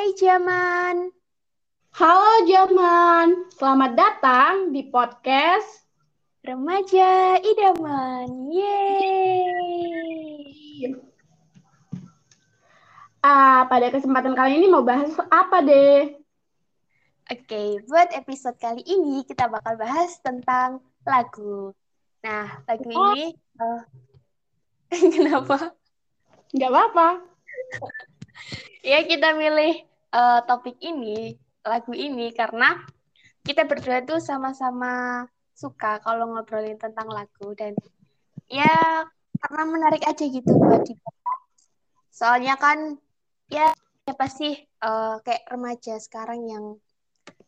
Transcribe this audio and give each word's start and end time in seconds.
Hai 0.00 0.16
Jaman. 0.16 1.12
Halo 1.92 2.48
Jaman, 2.48 3.52
selamat 3.52 3.92
datang 4.00 4.72
di 4.72 4.88
podcast 4.88 5.84
Remaja 6.40 7.36
Idaman. 7.36 8.48
Yeay. 8.48 9.60
Ah, 13.20 13.68
pada 13.68 13.92
kesempatan 13.92 14.32
kali 14.32 14.64
ini 14.64 14.72
mau 14.72 14.80
bahas 14.80 15.12
apa 15.28 15.60
deh? 15.60 16.16
Oke, 17.28 17.84
buat 17.84 18.08
episode 18.16 18.56
kali 18.56 18.80
ini 18.88 19.20
kita 19.28 19.52
bakal 19.52 19.76
bahas 19.76 20.16
tentang 20.24 20.80
lagu. 21.04 21.76
Nah, 22.24 22.64
lagu 22.64 22.88
Oh. 22.96 23.12
ini 23.12 23.36
eh, 23.36 23.80
kenapa? 25.12 25.76
Nggak 26.56 26.70
apa-apa. 26.72 27.20
Ya 28.80 29.04
kita 29.04 29.36
milih 29.36 29.89
eh, 30.14 30.40
topik 30.46 30.76
ini, 30.82 31.34
lagu 31.64 31.92
ini 31.94 32.32
karena 32.34 32.78
kita 33.44 33.64
berdua 33.64 34.04
tuh 34.04 34.20
sama-sama 34.20 35.24
suka 35.56 36.00
kalau 36.00 36.32
ngobrolin 36.32 36.76
tentang 36.80 37.08
lagu 37.12 37.52
dan 37.56 37.76
ya 38.48 39.04
karena 39.40 39.62
menarik 39.68 40.02
aja 40.04 40.24
gitu 40.24 40.52
buat 40.56 40.84
dibahas. 40.84 41.40
Soalnya 42.12 42.56
kan 42.56 42.96
ya 43.48 43.72
siapa 44.04 44.26
sih 44.28 44.54
eh, 44.60 45.14
kayak 45.24 45.44
remaja 45.48 45.96
sekarang 46.00 46.40
yang 46.48 46.64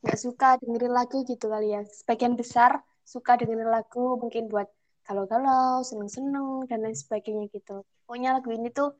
nggak 0.02 0.18
suka 0.18 0.58
dengerin 0.60 0.92
lagu 0.92 1.22
gitu 1.24 1.46
kali 1.48 1.74
ya. 1.76 1.82
Sebagian 1.86 2.34
besar 2.34 2.82
suka 3.06 3.38
dengerin 3.38 3.70
lagu 3.70 4.18
mungkin 4.18 4.48
buat 4.48 4.68
galau-galau, 5.02 5.82
seneng-seneng 5.82 6.66
dan 6.70 6.78
lain 6.86 6.94
sebagainya 6.94 7.50
gitu. 7.50 7.82
Pokoknya 8.06 8.38
lagu 8.38 8.50
ini 8.54 8.70
tuh 8.70 8.94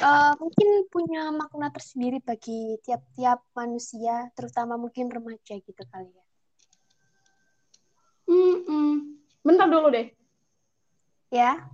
eh, 0.00 0.32
mungkin 0.40 0.68
punya 0.88 1.28
makna 1.34 1.68
tersendiri 1.68 2.22
bagi 2.24 2.80
tiap-tiap 2.86 3.44
manusia, 3.52 4.30
terutama 4.32 4.80
mungkin 4.80 5.12
remaja 5.12 5.58
gitu 5.60 5.82
kali 5.92 6.08
ya. 6.08 6.24
Hmm, 8.28 9.20
bentar 9.44 9.68
dulu 9.68 9.92
deh. 9.92 10.08
Ya, 11.32 11.64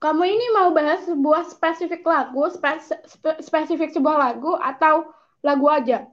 Kamu 0.00 0.24
ini 0.24 0.46
mau 0.56 0.72
bahas 0.72 1.04
sebuah 1.04 1.44
spesifik 1.44 2.00
lagu, 2.08 2.48
spes- 2.48 3.04
spe- 3.04 3.40
spesifik 3.44 3.92
sebuah 3.92 4.16
lagu 4.16 4.56
atau 4.56 5.12
lagu 5.44 5.68
aja? 5.68 6.08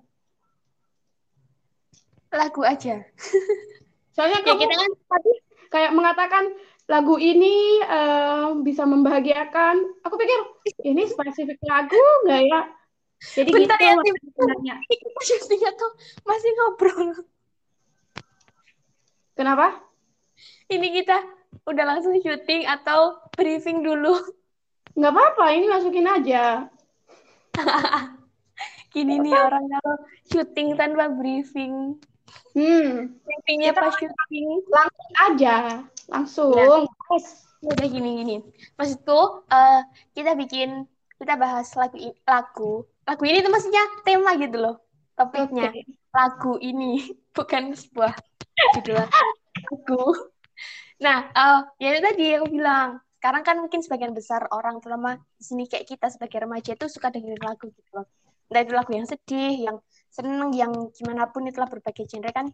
lagu 2.27 2.61
aja. 2.67 3.07
Soalnya 4.15 4.43
Ya 4.43 4.51
kamu 4.51 4.59
kita 4.59 4.75
kan 4.75 4.91
tadi 5.07 5.31
kayak 5.71 5.91
mengatakan 5.95 6.43
lagu 6.87 7.15
ini 7.19 7.83
eh, 7.83 8.49
bisa 8.63 8.87
membahagiakan. 8.87 9.75
Aku 10.07 10.15
pikir 10.15 10.39
ini 10.87 11.03
spesifik 11.07 11.59
lagu 11.67 11.99
nggak 12.25 12.41
ya? 12.47 12.61
Jadi 13.17 13.49
Bentar 13.49 13.77
gitu 13.81 13.89
ya, 13.89 13.93
sebenarnya. 14.29 14.75
kita 15.49 15.69
tuh 15.73 15.91
masih 16.23 16.51
ngobrol. 16.53 17.09
Kenapa? 19.33 19.81
Ini 20.69 20.87
kita 21.01 21.17
udah 21.65 21.85
langsung 21.85 22.13
syuting 22.21 22.69
atau 22.69 23.17
briefing 23.33 23.81
dulu? 23.81 24.13
Nggak 24.97 25.13
apa-apa, 25.13 25.45
ini 25.53 25.65
masukin 25.69 26.09
aja. 26.09 26.69
Gini 28.93 29.21
nih 29.21 29.33
orang 29.33 29.65
kalau 29.65 29.95
syuting 30.29 30.73
tanpa 30.77 31.09
briefing. 31.13 31.97
Hmm, 32.57 33.17
Briefingnya 33.23 33.71
Kita 33.71 33.81
pas 33.81 33.93
syuting. 33.95 34.49
langsung 34.67 35.11
aja, 35.15 35.53
langsung. 36.09 36.51
Ya 36.57 37.71
udah 37.73 37.87
gini-gini. 37.89 38.35
Maksudku, 38.77 39.45
eh, 39.49 39.81
kita 40.13 40.37
bikin, 40.37 40.85
kita 41.17 41.33
bahas 41.37 41.67
lagu 41.73 41.97
lagu. 42.25 42.85
Lagu 43.07 43.23
ini 43.25 43.41
tuh 43.41 43.51
maksudnya 43.53 43.83
tema 44.05 44.37
gitu 44.37 44.57
loh. 44.61 44.75
Topiknya. 45.17 45.73
Oke. 45.73 45.81
Lagu 46.13 46.53
ini. 46.61 47.01
Bukan 47.37 47.73
sebuah 47.73 48.13
judul 48.77 48.95
lagu. 49.01 50.03
Nah, 50.97 51.17
eh, 51.29 51.59
ya 51.81 51.87
itu 51.93 52.01
tadi 52.01 52.25
aku 52.37 52.47
bilang. 52.49 53.01
Sekarang 53.17 53.41
kan 53.41 53.57
mungkin 53.57 53.81
sebagian 53.81 54.13
besar 54.13 54.45
orang, 54.53 54.77
terutama 54.77 55.17
di 55.41 55.43
sini 55.43 55.65
kayak 55.65 55.89
kita 55.89 56.05
sebagai 56.13 56.37
remaja 56.45 56.77
itu 56.77 56.85
suka 56.85 57.09
dengerin 57.09 57.41
lagu 57.41 57.65
gitu 57.73 57.89
loh. 57.97 58.05
Entah 58.47 58.61
itu 58.61 58.73
lagu 58.77 58.91
yang 58.93 59.09
sedih, 59.09 59.53
yang 59.67 59.77
seneng, 60.09 60.51
yang 60.55 60.71
gimana 60.95 61.29
pun 61.29 61.45
itulah 61.47 61.69
berbagai 61.69 62.07
genre 62.07 62.31
kan 62.31 62.47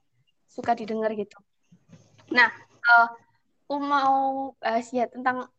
suka 0.47 0.77
didengar 0.77 1.09
gitu. 1.17 1.37
Nah, 2.29 2.49
eh, 2.83 3.07
aku 3.65 3.75
mau 3.81 4.53
bahas 4.61 4.87
ya 4.93 5.09
tentang 5.09 5.49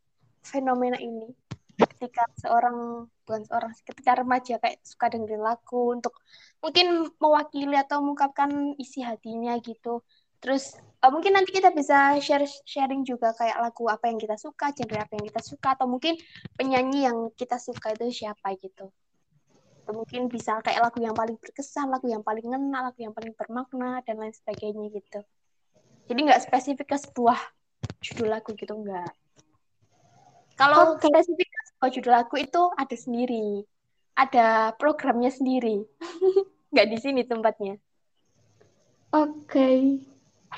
fenomena 0.46 1.00
ini. 1.00 1.34
Ketika 1.74 2.22
seorang 2.38 3.08
bukan 3.26 3.42
seorang 3.48 3.72
ketika 3.82 4.22
remaja 4.22 4.54
kayak 4.62 4.78
suka 4.86 5.10
dengerin 5.10 5.42
lagu 5.42 5.90
untuk 5.90 6.14
mungkin 6.62 7.10
mewakili 7.18 7.74
atau 7.74 7.98
mengungkapkan 8.04 8.78
isi 8.78 9.02
hatinya 9.02 9.58
gitu. 9.58 10.06
Terus 10.38 10.78
eh, 10.78 11.10
mungkin 11.10 11.34
nanti 11.34 11.50
kita 11.50 11.74
bisa 11.74 12.20
share 12.22 12.46
sharing 12.68 13.02
juga 13.02 13.34
kayak 13.34 13.58
lagu 13.58 13.90
apa 13.90 14.06
yang 14.06 14.20
kita 14.22 14.38
suka 14.38 14.70
genre 14.70 15.02
apa 15.02 15.12
yang 15.18 15.26
kita 15.26 15.42
suka 15.42 15.74
atau 15.74 15.90
mungkin 15.90 16.14
penyanyi 16.54 17.08
yang 17.08 17.32
kita 17.34 17.58
suka 17.58 17.96
itu 17.98 18.22
siapa 18.22 18.54
gitu 18.62 18.94
mungkin 19.92 20.32
bisa 20.32 20.62
kayak 20.64 20.88
lagu 20.88 21.02
yang 21.02 21.12
paling 21.12 21.36
berkesan 21.36 21.92
lagu 21.92 22.08
yang 22.08 22.24
paling 22.24 22.46
ngena 22.46 22.88
lagu 22.88 22.98
yang 23.02 23.12
paling 23.12 23.36
bermakna 23.36 24.00
dan 24.06 24.16
lain 24.16 24.32
sebagainya 24.32 24.88
gitu 24.94 25.20
jadi 26.08 26.20
nggak 26.20 26.42
spesifik 26.44 26.92
ke 26.92 26.96
sebuah 27.00 27.40
judul 28.04 28.28
lagu 28.28 28.52
gitu 28.52 28.76
enggak. 28.76 29.16
Kalau 30.54 31.00
Oke. 31.00 31.08
spesifik 31.08 31.48
ke 31.48 31.60
sebuah 31.72 31.90
judul 31.96 32.12
lagu 32.12 32.36
itu 32.36 32.62
ada 32.76 32.96
sendiri. 32.96 33.64
Ada 34.14 34.76
programnya 34.76 35.32
sendiri. 35.32 35.82
Nggak 36.70 36.86
di 36.92 36.98
sini 37.00 37.22
tempatnya. 37.24 37.80
Oke. 39.10 39.98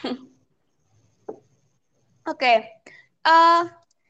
Oke. 2.31 2.55
eh 3.27 3.63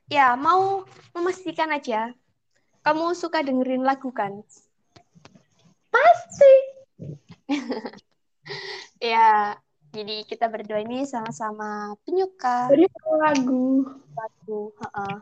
ya, 0.09 0.34
mau 0.34 0.88
memastikan 1.12 1.69
aja. 1.71 2.10
Kamu 2.81 3.12
suka 3.12 3.44
dengerin 3.44 3.84
lagu 3.84 4.09
kan? 4.10 4.41
Pasti. 5.96 6.52
Ya, 9.02 9.58
jadi 9.90 10.22
kita 10.22 10.46
berdua 10.46 10.78
ini 10.80 11.02
sama-sama 11.02 11.98
penyuka 12.06 12.70
Jadi 12.70 12.86
lagu. 13.18 13.84
lagu. 14.14 14.60
Heeh. 14.78 15.16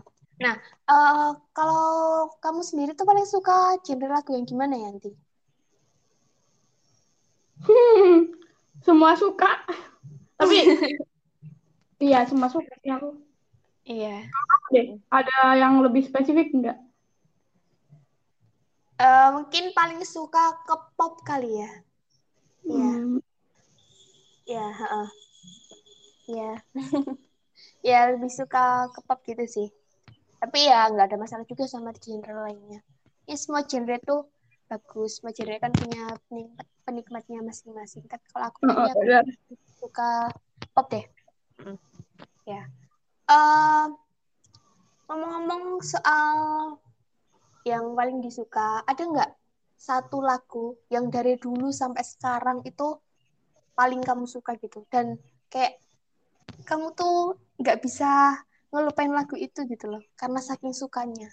Nah, 0.45 0.55
eh 0.61 1.31
kalau 1.57 2.29
kamu 2.39 2.61
sendiri 2.61 2.93
tuh 2.93 3.09
paling 3.09 3.25
suka 3.25 3.81
genre 3.81 4.13
lagu 4.13 4.37
yang 4.37 4.45
gimana 4.45 4.77
ya, 4.77 4.93
Yanti? 4.93 5.11
Hmm, 7.65 8.29
semua 8.85 9.17
suka. 9.17 9.65
Tapi 10.37 10.57
iya, 12.05 12.29
semua 12.29 12.53
suka 12.53 12.77
sih 12.85 12.93
aku. 12.93 13.25
Iya. 13.89 14.29
Deh, 14.69 15.01
ada 15.09 15.57
yang 15.57 15.81
lebih 15.81 16.05
spesifik 16.05 16.53
enggak? 16.53 16.79
Eh, 18.95 19.29
mungkin 19.35 19.75
paling 19.75 20.01
suka 20.07 20.55
ke 20.67 20.75
pop 20.95 21.19
kali 21.27 21.59
ya. 21.59 21.71
Iya, 22.65 22.91
Hmm, 22.95 23.19
iya, 24.47 24.65
heeh. 24.79 25.09
Iya. 26.31 26.51
Ya, 27.85 28.11
lebih 28.11 28.33
suka 28.33 28.89
ke 28.91 29.01
pop 29.07 29.21
gitu 29.29 29.45
sih. 29.47 29.69
Tapi 30.41 30.67
ya 30.69 30.89
nggak 30.91 31.07
ada 31.13 31.19
masalah 31.21 31.45
juga 31.47 31.65
sama 31.69 31.93
genre 31.97 32.35
lainnya. 32.49 32.81
Ya, 33.29 33.37
semua 33.37 33.63
genre 33.65 33.97
tuh 34.03 34.27
bagus. 34.67 35.21
Semua 35.21 35.33
genre 35.37 35.57
kan 35.61 35.73
punya 35.73 36.17
penikmat, 36.29 36.67
penikmatnya 36.83 37.41
masing-masing. 37.45 38.05
Tapi 38.09 38.25
kalau 38.33 38.47
aku 38.51 38.59
oh, 38.67 38.89
aku 38.89 39.01
benar. 39.05 39.25
suka 39.79 40.33
pop 40.75 40.87
deh. 40.91 41.05
Mm. 41.63 41.79
Ya. 42.49 42.63
Eh, 43.31 43.87
ngomong-ngomong 45.09 45.81
soal 45.85 46.74
yang 47.65 47.97
paling 47.99 48.21
disuka, 48.21 48.85
ada 48.85 49.03
nggak 49.03 49.31
satu 49.75 50.23
lagu 50.23 50.79
yang 50.89 51.11
dari 51.11 51.35
dulu 51.37 51.69
sampai 51.75 52.05
sekarang 52.07 52.63
itu 52.65 52.97
paling 53.75 54.01
kamu 54.01 54.25
suka 54.25 54.55
gitu 54.63 54.87
dan 54.89 55.19
kayak 55.51 55.83
kamu 56.65 56.95
tuh 56.95 57.37
nggak 57.59 57.83
bisa 57.83 58.39
ngelupain 58.71 59.11
lagu 59.11 59.35
itu 59.35 59.67
gitu 59.67 59.87
loh 59.91 60.03
karena 60.15 60.39
saking 60.39 60.73
sukanya 60.73 61.31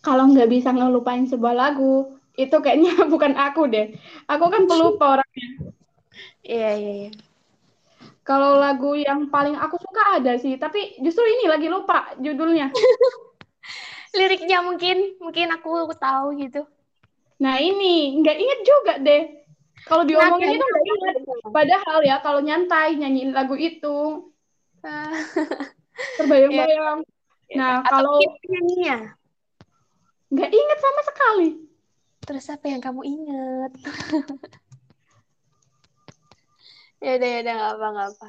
Kalau 0.00 0.32
nggak 0.32 0.48
bisa 0.48 0.72
ngelupain 0.72 1.28
sebuah 1.28 1.52
lagu, 1.52 2.16
itu 2.32 2.56
kayaknya 2.56 3.04
bukan 3.12 3.36
aku 3.36 3.68
deh. 3.68 3.92
Aku 4.32 4.48
kan 4.48 4.64
pelupa 4.64 5.20
orangnya. 5.20 5.48
iya 6.40 6.72
iya 6.80 6.92
iya 7.04 7.10
Kalau 8.24 8.56
lagu 8.56 8.96
yang 8.96 9.28
paling 9.28 9.60
aku 9.60 9.76
suka 9.76 10.02
ada 10.16 10.40
sih, 10.40 10.56
tapi 10.56 10.96
justru 11.04 11.20
ini 11.28 11.44
lagi 11.52 11.68
lupa 11.68 12.16
judulnya. 12.16 12.72
liriknya 14.16 14.58
mungkin 14.64 15.20
mungkin 15.22 15.46
aku 15.54 15.94
tahu 15.94 16.34
gitu 16.38 16.66
Nah 17.40 17.56
ini 17.56 18.20
nggak 18.20 18.36
inget 18.36 18.60
juga 18.62 18.94
deh. 19.00 19.22
Kalau 19.88 20.04
diomongin 20.04 20.60
itu 20.60 20.60
Nadanya 20.60 20.68
nggak 20.68 20.84
inget. 20.84 21.14
Padahal 21.48 21.98
ya 22.04 22.16
kalau 22.20 22.40
nyantai 22.44 23.00
nyanyiin 23.00 23.32
lagu 23.32 23.56
itu 23.56 24.28
Ah, 24.80 25.12
terbayang-bayang. 26.20 27.04
Nah 27.56 27.84
atau 27.84 27.88
kalau 27.88 28.12
mungkin 28.16 28.30
penyanyinya 28.44 28.96
nggak 30.30 30.50
inget 30.52 30.78
sama 30.78 31.00
sekali. 31.08 31.48
Terus 32.28 32.44
apa 32.52 32.66
yang 32.68 32.80
kamu 32.84 33.02
ingat? 33.08 33.72
ya 37.04 37.16
udah 37.16 37.28
ya 37.28 37.38
udah 37.40 37.54
nggak 37.56 37.72
apa 37.72 37.86
nggak 37.88 38.08
apa. 38.14 38.28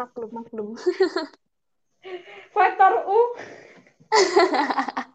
Maklum 0.00 0.30
maklum. 0.32 0.68
Faktor 2.56 2.92
U. 3.04 3.20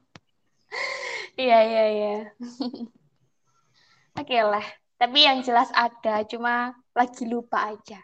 Iya 1.37 1.57
iya 1.69 1.83
iya. 1.93 2.15
Oke 4.19 4.37
lah. 4.41 4.65
Tapi 4.97 5.21
yang 5.21 5.45
jelas 5.45 5.69
ada, 5.77 6.25
cuma 6.25 6.73
lagi 6.97 7.29
lupa 7.29 7.77
aja. 7.77 8.01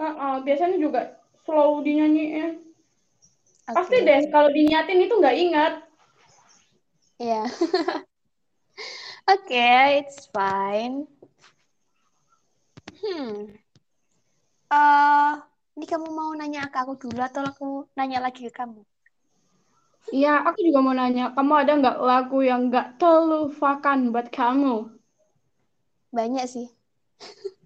Uh-uh, 0.00 0.40
biasanya 0.40 0.80
juga 0.80 1.20
slow 1.44 1.84
dinyanyiin. 1.84 2.64
Oke. 3.68 3.76
Pasti 3.76 4.00
deh 4.00 4.32
kalau 4.32 4.48
dinyatin 4.48 5.04
itu 5.04 5.12
nggak 5.20 5.36
ingat. 5.36 5.72
Iya. 7.20 7.44
Oke, 9.36 9.68
it's 10.00 10.24
fine. 10.32 11.04
Hmm. 12.96 13.52
Eh, 14.72 15.32
ini 15.76 15.84
kamu 15.84 16.08
mau 16.08 16.32
nanya 16.32 16.72
ke 16.72 16.80
aku 16.80 16.96
dulu 16.96 17.20
atau 17.20 17.44
aku 17.44 17.68
nanya 17.92 18.24
lagi 18.24 18.48
ke 18.48 18.52
kamu? 18.56 18.80
Iya, 20.10 20.42
aku 20.42 20.58
juga 20.66 20.78
mau 20.82 20.94
nanya, 20.96 21.30
kamu 21.36 21.52
ada 21.62 21.72
nggak 21.78 21.96
lagu 22.02 22.38
yang 22.42 22.66
nggak 22.66 22.98
terlupakan 22.98 23.98
buat 24.10 24.28
kamu? 24.34 24.74
Banyak 26.10 26.46
sih. 26.50 26.66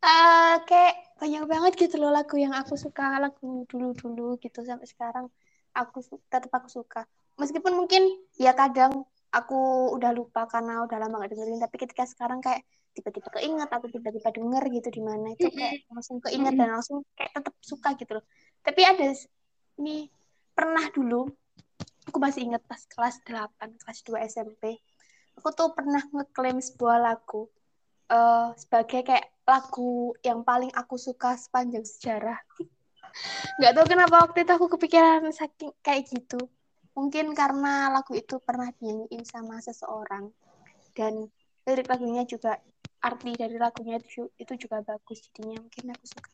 Eh, 0.00 0.56
kayak 0.64 1.20
banyak 1.20 1.44
banget 1.44 1.72
gitu 1.76 2.00
loh 2.00 2.08
lagu 2.08 2.40
yang 2.40 2.56
aku 2.56 2.72
suka, 2.72 3.20
lagu 3.20 3.68
dulu-dulu 3.68 4.40
gitu 4.40 4.64
sampai 4.64 4.88
sekarang 4.88 5.28
aku 5.76 6.00
tetap 6.32 6.48
aku 6.48 6.72
suka. 6.72 7.04
Meskipun 7.36 7.76
mungkin 7.76 8.08
ya 8.40 8.56
kadang 8.56 9.04
aku 9.28 9.92
udah 9.92 10.10
lupa 10.16 10.48
karena 10.48 10.88
udah 10.88 10.96
lama 10.96 11.20
gak 11.20 11.36
dengerin, 11.36 11.60
tapi 11.60 11.76
ketika 11.84 12.08
sekarang 12.08 12.40
kayak 12.40 12.64
tiba-tiba 12.96 13.28
keinget 13.28 13.68
atau 13.68 13.86
tiba-tiba 13.92 14.28
denger 14.32 14.62
gitu 14.72 14.88
di 14.88 15.02
mana 15.04 15.36
itu 15.36 15.46
kayak 15.52 15.84
langsung 15.92 16.16
keinget 16.24 16.54
dan 16.56 16.68
langsung 16.80 17.04
kayak 17.14 17.30
tetap 17.36 17.54
suka 17.60 17.88
gitu 18.00 18.12
loh. 18.18 18.24
Tapi 18.64 18.80
ada 18.82 19.04
ini 19.78 20.08
pernah 20.60 20.84
dulu 20.92 21.24
aku 22.04 22.18
masih 22.20 22.52
ingat 22.52 22.60
pas 22.68 22.84
kelas 22.84 23.16
8, 23.24 23.80
kelas 23.80 23.98
2 24.04 24.28
SMP. 24.28 24.76
Aku 25.40 25.56
tuh 25.56 25.72
pernah 25.72 26.04
ngeklaim 26.12 26.60
sebuah 26.60 27.00
lagu 27.00 27.48
eh, 28.12 28.52
sebagai 28.60 29.00
kayak 29.00 29.32
lagu 29.48 30.12
yang 30.20 30.44
paling 30.44 30.68
aku 30.76 31.00
suka 31.00 31.40
sepanjang 31.40 31.88
sejarah. 31.88 32.36
Nggak 33.56 33.72
tahu 33.72 33.86
kenapa 33.88 34.14
waktu 34.28 34.44
itu 34.44 34.52
aku 34.52 34.66
kepikiran 34.76 35.24
saking 35.32 35.72
kayak 35.80 36.12
gitu. 36.12 36.44
Mungkin 36.92 37.32
karena 37.32 37.88
lagu 37.88 38.12
itu 38.12 38.36
pernah 38.44 38.68
dinyanyiin 38.76 39.24
sama 39.24 39.64
seseorang 39.64 40.28
dan 40.92 41.32
lirik 41.64 41.88
lagunya 41.88 42.28
juga 42.28 42.60
arti 43.00 43.32
dari 43.32 43.56
lagunya 43.56 43.96
itu 43.96 44.28
itu 44.36 44.52
juga 44.60 44.84
bagus 44.84 45.24
jadinya 45.24 45.64
mungkin 45.64 45.96
aku 45.96 46.04
suka 46.04 46.28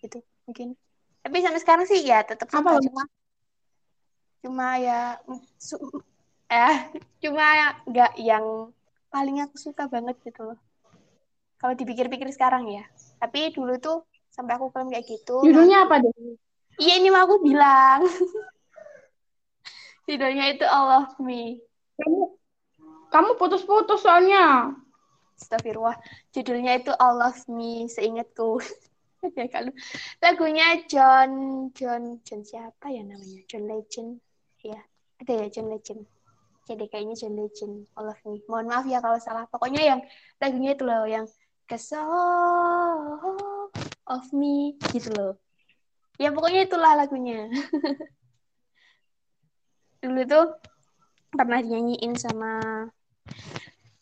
itu 0.00 0.18
mungkin 0.48 0.72
tapi 1.20 1.36
sampai 1.44 1.60
sekarang 1.60 1.84
sih 1.84 2.00
ya 2.00 2.24
tetap 2.24 2.48
Apa 2.48 2.80
suka 2.80 2.88
cuma 2.88 3.04
cuma 4.42 4.78
ya 4.78 5.18
su- 5.58 6.02
eh 6.48 6.76
cuma 7.22 7.74
nggak 7.84 8.12
yang 8.22 8.72
paling 9.12 9.40
aku 9.44 9.56
suka 9.56 9.88
banget 9.88 10.16
gitu 10.24 10.52
loh. 10.52 10.58
Kalau 11.58 11.74
dipikir-pikir 11.74 12.30
sekarang 12.30 12.70
ya. 12.70 12.86
Tapi 13.18 13.50
dulu 13.50 13.74
tuh 13.82 14.06
sampai 14.30 14.54
aku 14.54 14.70
klaim 14.70 14.94
kayak 14.94 15.10
gitu 15.10 15.42
Judulnya 15.42 15.82
nah, 15.82 15.86
apa 15.90 16.06
deh? 16.06 16.14
iya 16.78 17.02
ini 17.02 17.10
mau 17.10 17.26
aku 17.26 17.42
bilang. 17.42 18.06
Judulnya 20.08 20.56
itu 20.56 20.64
All 20.64 21.04
of 21.04 21.12
Me. 21.20 21.60
Kamu, 21.98 22.22
kamu 23.12 23.30
putus-putus 23.36 24.06
soalnya. 24.06 24.72
Astagfirullah. 25.36 25.98
Judulnya 26.32 26.78
itu 26.78 26.94
All 26.96 27.20
of 27.20 27.42
Me 27.50 27.90
seingatku. 27.90 28.62
Ya 29.34 29.50
kalau 29.50 29.74
lagunya 30.22 30.78
John 30.86 31.30
John 31.74 32.22
John 32.22 32.46
siapa 32.46 32.86
ya 32.86 33.02
namanya? 33.02 33.42
John 33.50 33.66
Legend 33.66 34.22
ya 34.68 34.80
ada 35.18 35.32
ya 35.44 35.46
John 35.50 35.72
Legend. 35.72 36.02
Jadi 36.68 36.84
kayaknya 36.92 37.16
John 37.16 37.34
Legend 37.34 37.74
All 37.96 38.12
of 38.12 38.20
Me. 38.28 38.44
Mohon 38.44 38.66
maaf 38.68 38.84
ya 38.84 39.00
kalau 39.00 39.16
salah. 39.16 39.48
Pokoknya 39.48 39.82
yang 39.82 40.00
lagunya 40.38 40.76
itu 40.76 40.84
loh 40.84 41.08
yang 41.08 41.24
Soul 41.68 43.68
of 44.08 44.24
Me 44.32 44.72
gitu 44.92 45.12
loh. 45.12 45.36
Ya 46.16 46.32
pokoknya 46.32 46.64
itulah 46.64 46.96
lagunya. 46.96 47.48
Dulu 50.02 50.22
tuh 50.24 50.46
pernah 51.34 51.60
dinyanyiin 51.60 52.16
sama 52.16 52.88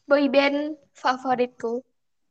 boyband 0.06 0.78
favoritku 0.94 1.82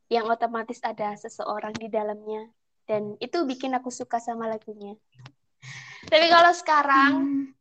yang 0.07 0.31
otomatis 0.31 0.79
ada 0.85 1.17
seseorang 1.19 1.75
di 1.75 1.91
dalamnya. 1.91 2.47
Dan 2.85 3.17
itu 3.17 3.43
bikin 3.43 3.75
aku 3.75 3.89
suka 3.89 4.21
sama 4.21 4.47
lagunya. 4.47 4.95
Tapi 6.05 6.29
kalau 6.29 6.53
sekarang 6.53 7.11
Hmm. 7.17 7.54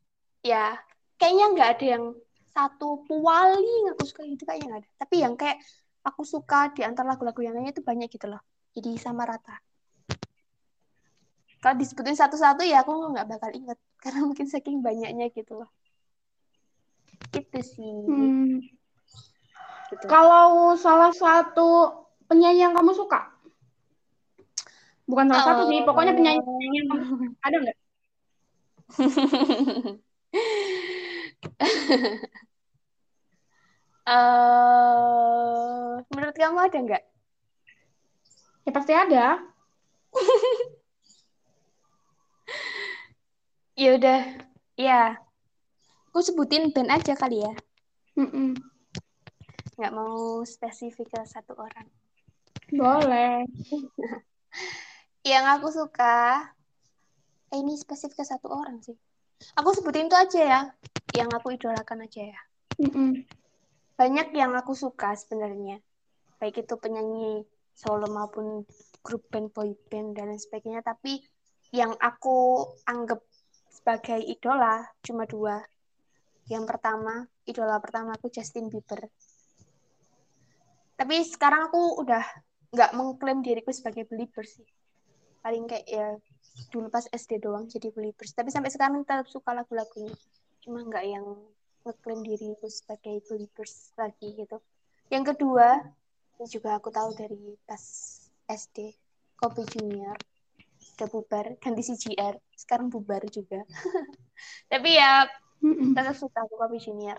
Ya 0.44 0.76
kayaknya 1.16 1.44
nggak 1.56 1.68
ada 1.72 1.86
yang 1.96 2.04
satu 2.52 3.02
paling 3.08 3.96
aku 3.96 4.04
suka 4.04 4.22
gitu 4.28 4.44
kayaknya 4.44 4.66
nggak 4.68 4.80
ada 4.84 4.90
tapi 5.00 5.14
yang 5.24 5.34
kayak 5.40 5.56
aku 6.04 6.22
suka 6.22 6.68
di 6.76 6.84
antara 6.84 7.16
lagu-lagu 7.16 7.40
yang 7.40 7.56
lainnya 7.56 7.72
itu 7.72 7.80
banyak 7.80 8.12
gitu 8.12 8.28
loh 8.28 8.44
jadi 8.76 8.92
sama 9.00 9.24
rata 9.24 9.56
kalau 11.64 11.80
disebutin 11.80 12.12
satu-satu 12.12 12.60
ya 12.60 12.84
aku 12.84 12.92
nggak 13.16 13.24
bakal 13.24 13.50
inget 13.56 13.80
karena 14.04 14.20
mungkin 14.28 14.44
saking 14.44 14.84
banyaknya 14.84 15.32
gitu 15.32 15.64
loh 15.64 15.72
itu 17.32 17.60
sih 17.64 17.92
Hmm. 18.04 18.60
gitu 19.88 20.04
Kalau 20.04 20.76
salah 20.76 21.10
satu 21.16 22.04
penyanyi 22.28 22.68
yang 22.68 22.76
kamu 22.76 22.92
suka? 22.92 23.32
Bukan 25.08 25.28
salah 25.30 25.44
satu 25.44 25.62
sih, 25.70 25.84
pokoknya 25.84 26.12
penyanyi 26.16 26.40
yang 26.78 26.88
kamu 26.92 27.04
suka. 27.08 27.26
Ada 27.44 27.56
nggak? 27.64 27.76
Eh, 34.04 35.92
menurut 36.12 36.36
kamu 36.36 36.58
ada 36.60 36.76
nggak? 36.76 37.04
Ya 38.68 38.70
pasti 38.74 38.92
ada. 38.92 39.40
Ya 43.74 43.98
udah, 43.98 44.22
ya. 44.78 45.18
Aku 46.06 46.22
sebutin 46.22 46.70
band 46.70 46.94
aja 46.94 47.18
kali 47.18 47.42
ya. 47.42 47.50
Nggak 49.74 49.90
mau 49.90 50.46
spesifik 50.46 51.10
ke 51.10 51.20
satu 51.26 51.58
orang. 51.58 51.90
Boleh. 52.70 53.42
Yang 55.26 55.44
aku 55.58 55.68
suka, 55.74 56.54
eh 57.50 57.58
ini 57.58 57.74
spesifik 57.74 58.22
ke 58.22 58.24
satu 58.30 58.46
orang 58.54 58.78
sih. 58.78 58.94
Aku 59.52 59.68
sebutin 59.76 60.08
itu 60.08 60.16
aja 60.16 60.40
ya, 60.40 60.60
yang 61.14 61.30
aku 61.30 61.52
idolakan 61.52 62.08
aja 62.08 62.22
ya. 62.32 62.40
Mm-mm. 62.80 63.22
Banyak 63.94 64.34
yang 64.34 64.56
aku 64.58 64.74
suka 64.74 65.14
sebenarnya, 65.14 65.78
baik 66.42 66.66
itu 66.66 66.74
penyanyi 66.80 67.46
solo 67.74 68.10
maupun 68.10 68.66
grup 69.04 69.22
band, 69.30 69.52
boy 69.54 69.76
band 69.92 70.18
dan 70.18 70.32
lain 70.32 70.40
sebagainya. 70.40 70.80
Tapi 70.82 71.22
yang 71.70 71.94
aku 71.98 72.66
anggap 72.88 73.22
sebagai 73.70 74.18
idola 74.18 74.82
cuma 75.04 75.28
dua. 75.28 75.62
Yang 76.48 76.64
pertama, 76.76 77.24
idola 77.46 77.76
pertama 77.78 78.16
aku 78.16 78.32
Justin 78.32 78.72
Bieber. 78.72 79.06
Tapi 80.94 81.20
sekarang 81.26 81.70
aku 81.70 82.00
udah 82.02 82.22
nggak 82.74 82.90
mengklaim 82.94 83.42
diriku 83.42 83.70
sebagai 83.70 84.06
Beliebers 84.06 84.58
sih. 84.58 84.68
Paling 85.42 85.70
kayak 85.70 85.86
ya 85.86 86.08
dulu 86.70 86.86
pas 86.90 87.06
SD 87.10 87.42
doang 87.42 87.66
jadi 87.66 87.90
Beliebers. 87.90 88.34
Tapi 88.34 88.50
sampai 88.50 88.70
sekarang 88.70 89.02
tetap 89.02 89.26
suka 89.26 89.54
lagu-lagunya. 89.54 90.14
Cuma 90.62 90.82
nggak 90.86 91.04
yang 91.04 91.26
ngeklaim 91.84 92.20
diriku 92.24 92.66
sebagai 92.70 93.20
Beliebers 93.26 93.92
lagi 93.98 94.32
gitu. 94.38 94.58
Yang 95.12 95.34
kedua, 95.34 95.82
ini 96.40 96.46
juga 96.48 96.78
aku 96.78 96.88
tahu 96.88 97.12
dari 97.14 97.58
pas 97.68 97.82
SD, 98.48 98.94
Kobe 99.36 99.66
Junior. 99.68 100.16
Udah 100.94 101.08
bubar, 101.10 101.46
ganti 101.58 101.82
CGR. 101.82 102.38
Sekarang 102.54 102.88
bubar 102.88 103.22
juga. 103.28 103.62
Tapi 104.70 104.90
ya 104.94 105.26
tetap 105.94 106.16
suka 106.16 106.44
aku 106.46 106.54
Kobe 106.56 106.78
Junior. 106.80 107.18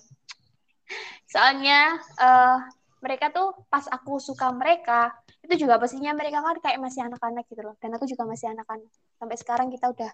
Soalnya 1.28 2.00
eh, 2.00 2.58
mereka 3.06 3.30
tuh 3.30 3.54
pas 3.70 3.86
aku 3.86 4.18
suka 4.18 4.50
mereka, 4.50 5.14
itu 5.46 5.62
juga 5.62 5.78
pastinya 5.78 6.10
mereka 6.18 6.42
kan 6.42 6.58
kayak 6.58 6.82
masih 6.82 7.06
anak-anak 7.06 7.46
gitu 7.46 7.62
loh. 7.62 7.78
Dan 7.78 7.94
aku 7.94 8.10
juga 8.10 8.26
masih 8.26 8.50
anak-anak. 8.50 8.90
Sampai 9.22 9.38
sekarang 9.38 9.70
kita 9.70 9.94
udah 9.94 10.10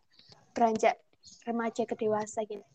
beranjak 0.52 1.00
remaja 1.48 1.88
ke 1.88 1.96
dewasa 1.96 2.44
gitu. 2.44 2.68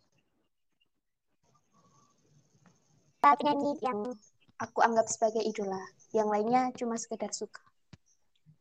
Penyanyi 3.21 3.77
yang 3.85 4.09
aku 4.57 4.81
anggap 4.81 5.05
sebagai 5.13 5.45
idola. 5.45 5.85
Yang 6.17 6.29
lainnya 6.33 6.63
cuma 6.73 6.97
sekedar 6.97 7.37
suka. 7.37 7.61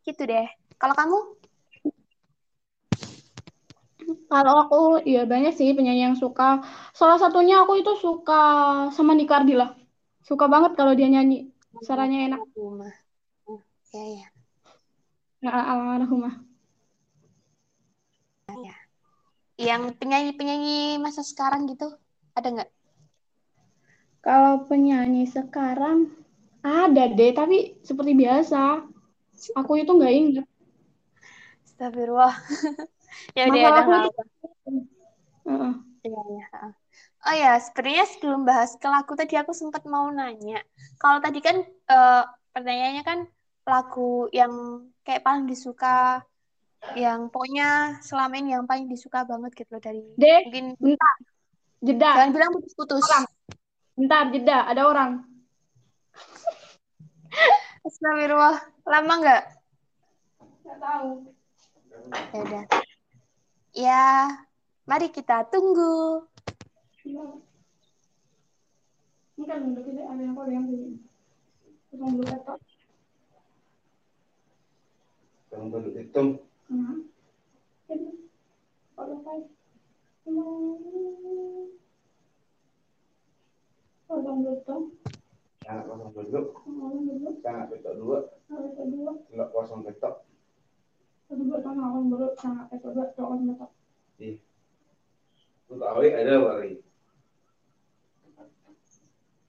Gitu 0.03 0.27
deh. 0.27 0.51
Kalau 0.75 0.91
kamu? 0.91 1.19
Kalau 4.27 4.53
aku, 4.67 5.07
ya 5.07 5.23
banyak 5.23 5.55
sih 5.55 5.71
penyanyi 5.71 6.11
yang 6.11 6.17
suka. 6.19 6.59
Salah 6.91 7.15
satunya 7.15 7.63
aku 7.63 7.79
itu 7.79 7.95
suka 7.95 8.43
sama 8.91 9.15
Nika 9.15 9.39
Ardila. 9.39 9.84
Suka 10.25 10.49
banget 10.49 10.73
kalau 10.73 10.97
dia 10.97 11.05
nyanyi. 11.05 11.53
Suaranya 11.85 12.25
enak. 12.25 12.41
Ya 13.93 14.03
ya. 14.09 14.27
Ya, 15.45 15.53
almarhumah. 15.53 16.41
Yang 19.55 19.95
penyanyi-penyanyi 20.01 20.97
masa 20.97 21.21
sekarang 21.21 21.69
gitu 21.69 21.93
ada 22.33 22.47
nggak? 22.49 22.69
Kalau 24.25 24.65
penyanyi 24.65 25.29
sekarang 25.29 26.09
ada 26.65 27.05
deh, 27.05 27.31
tapi 27.37 27.77
seperti 27.85 28.17
biasa. 28.17 28.81
Aku 29.53 29.77
itu 29.77 29.93
nggak 29.93 30.13
ingat. 30.17 30.45
Astagfirullah. 31.69 32.33
ya 33.37 33.41
udah 33.47 33.59
ya 33.61 33.69
nggak 33.85 34.01
itu. 34.09 34.21
apa. 34.25 34.31
Heeh. 35.45 35.73
Iya 36.01 36.21
iya. 36.33 36.45
Oh 37.25 37.33
ya, 37.33 37.57
sebenarnya 37.57 38.05
sebelum 38.05 38.45
bahas 38.45 38.77
ke 38.77 38.85
lagu 38.85 39.17
tadi 39.17 39.33
aku 39.33 39.49
sempat 39.49 39.81
mau 39.89 40.05
nanya. 40.13 40.61
Kalau 41.01 41.17
tadi 41.17 41.41
kan 41.41 41.65
eh, 41.65 42.23
pertanyaannya 42.53 43.03
kan 43.03 43.19
lagu 43.65 44.29
yang 44.29 44.85
kayak 45.01 45.25
paling 45.25 45.49
disuka, 45.49 46.21
yang 46.93 47.33
pokoknya 47.33 47.97
selama 48.05 48.37
ini 48.37 48.53
yang 48.53 48.69
paling 48.69 48.85
disuka 48.85 49.25
banget 49.25 49.57
gitu 49.57 49.73
loh 49.73 49.81
dari 49.81 50.05
Deh, 50.21 50.45
mungkin 50.45 50.65
bentar. 50.77 51.15
Jeda. 51.85 52.11
jangan 52.17 52.31
bilang 52.33 52.49
putus-putus. 52.53 53.01
Orang. 53.01 53.25
Bentar, 53.95 54.23
jeda. 54.33 54.57
Ada 54.69 54.81
orang. 54.85 55.11
Astagfirullah. 57.85 58.57
Lama 58.85 59.13
nggak? 59.21 59.43
Nggak 60.65 60.77
tahu. 60.81 61.09
Ya 62.33 62.39
udah. 62.41 62.63
Ya, 63.75 64.05
mari 64.89 65.09
kita 65.09 65.45
tunggu. 65.49 66.25
Ini 69.35 69.43
kan 69.45 69.61
ada 70.09 70.23
yang. 70.49 70.65
Terus 71.89 72.01
yang 75.61 75.93
hitam. 75.93 76.27
Hmm. 76.65 77.05
Ini. 77.85 78.11
Kalau 85.65 85.81
kosong 85.89 86.13
duduk, 86.13 86.45
kalau 86.61 86.93
belum 86.93 87.41
anak 87.41 87.73
petok 87.73 87.97
dua, 87.97 88.17
kedua, 88.77 89.11
enggak 89.33 89.49
kosong 89.49 89.81
sama 91.65 91.89
orang 91.89 92.13
belum 92.13 92.31
sangat 92.37 92.69
kedua, 92.77 93.09
orang 93.17 93.49
belum 93.49 93.57
Untuk 95.65 95.89
awik 95.89 96.13
ada 96.13 96.37
wari. 96.37 96.84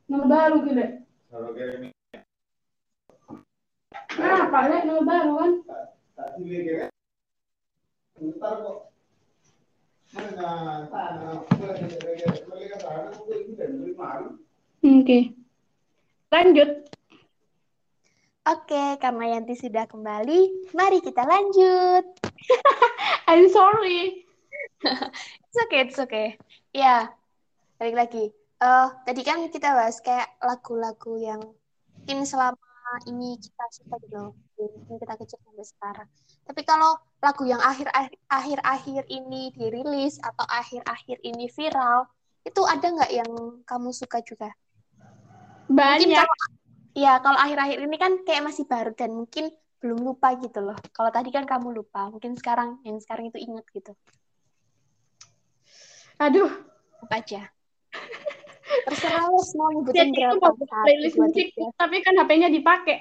Nama 0.07 0.25
baru. 0.25 0.57
Kalau 1.27 1.51
Kenapa, 4.07 4.59
Lek? 4.71 4.83
Baru 4.87 5.33
kan? 5.35 5.53
tak 6.17 6.29
pilih. 6.41 6.89
Bentar 8.17 8.55
kok. 8.65 8.79
Oke. 14.87 15.19
Lanjut. 16.33 16.71
Oke, 18.47 18.85
karena 19.03 19.25
Yanti 19.35 19.59
sudah 19.59 19.91
kembali, 19.91 20.71
mari 20.71 21.03
kita 21.03 21.27
lanjut. 21.27 22.07
I'm 23.31 23.51
sorry. 23.51 24.23
It's 25.51 25.59
okay, 25.67 25.81
it's 25.89 25.99
okay. 25.99 26.29
Ya, 26.71 27.11
balik 27.81 27.97
lagi. 27.97 28.25
Eh, 28.57 28.89
tadi 29.05 29.21
kan 29.21 29.45
kita 29.53 29.77
bahas 29.77 30.01
kayak 30.01 30.41
lagu-lagu 30.41 31.21
yang 31.21 31.45
mungkin 31.93 32.25
selama 32.25 32.57
ini 33.05 33.37
kita 33.37 33.65
suka 33.69 34.01
gitu 34.01 34.17
loh. 34.17 34.33
Mungkin 34.57 34.97
kita 34.97 35.13
kecil 35.21 35.37
sampai 35.45 35.67
sekarang. 35.69 36.09
Tapi 36.49 36.61
kalau 36.65 36.97
lagu 37.21 37.45
yang 37.45 37.61
akhir-akhir 38.33 39.05
ini 39.13 39.53
dirilis 39.53 40.17
atau 40.25 40.49
akhir-akhir 40.49 41.21
ini 41.21 41.53
viral, 41.53 42.09
itu 42.49 42.65
ada 42.65 42.87
nggak 42.89 43.13
yang 43.13 43.33
kamu 43.69 43.93
suka 43.93 44.25
juga? 44.25 44.49
Mungkin 45.69 46.17
Banyak. 46.17 46.25
kalau 46.25 46.37
ya 46.97 47.21
kalau 47.21 47.37
akhir-akhir 47.37 47.79
ini 47.85 47.97
kan 48.01 48.13
kayak 48.25 48.41
masih 48.41 48.65
baru 48.65 48.97
dan 48.97 49.13
mungkin 49.13 49.53
belum 49.85 50.01
lupa 50.01 50.33
gitu 50.41 50.65
loh. 50.65 50.79
Kalau 50.97 51.13
tadi 51.13 51.29
kan 51.29 51.45
kamu 51.45 51.77
lupa, 51.77 52.09
mungkin 52.09 52.33
sekarang 52.41 52.81
yang 52.89 52.97
sekarang 53.05 53.29
itu 53.29 53.37
ingat 53.37 53.69
gitu. 53.77 53.93
Aduh. 56.17 56.49
Apa 57.05 57.21
aja? 57.21 57.53
Terserah 58.67 59.31
lo 59.31 59.41
mau 59.59 59.71
nyebutin 59.71 60.11
Jadi 60.11 60.19
itu 60.19 60.37
berapa. 60.39 60.59
Satu, 60.59 60.85
playlist 60.85 61.17
musik, 61.19 61.47
tapi 61.79 61.97
kan 62.03 62.15
HP-nya 62.19 62.49
dipakai. 62.51 62.99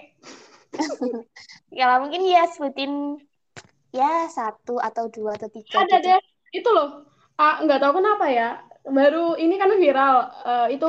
Ya 1.76 1.92
lah, 1.92 2.00
mungkin 2.00 2.24
ya 2.24 2.48
sebutin 2.48 3.20
ya 3.92 4.32
satu 4.32 4.80
atau 4.80 5.12
dua 5.12 5.36
atau 5.36 5.52
tiga 5.52 5.84
Ada 5.84 6.00
gitu. 6.00 6.08
deh. 6.08 6.22
Itu 6.56 6.70
loh. 6.72 7.04
Ah, 7.36 7.60
nggak 7.60 7.84
tahu 7.84 8.00
kenapa 8.00 8.32
ya. 8.32 8.64
Baru 8.88 9.36
ini 9.36 9.60
kan 9.60 9.76
viral. 9.76 10.32
Eh, 10.48 10.68
itu 10.80 10.88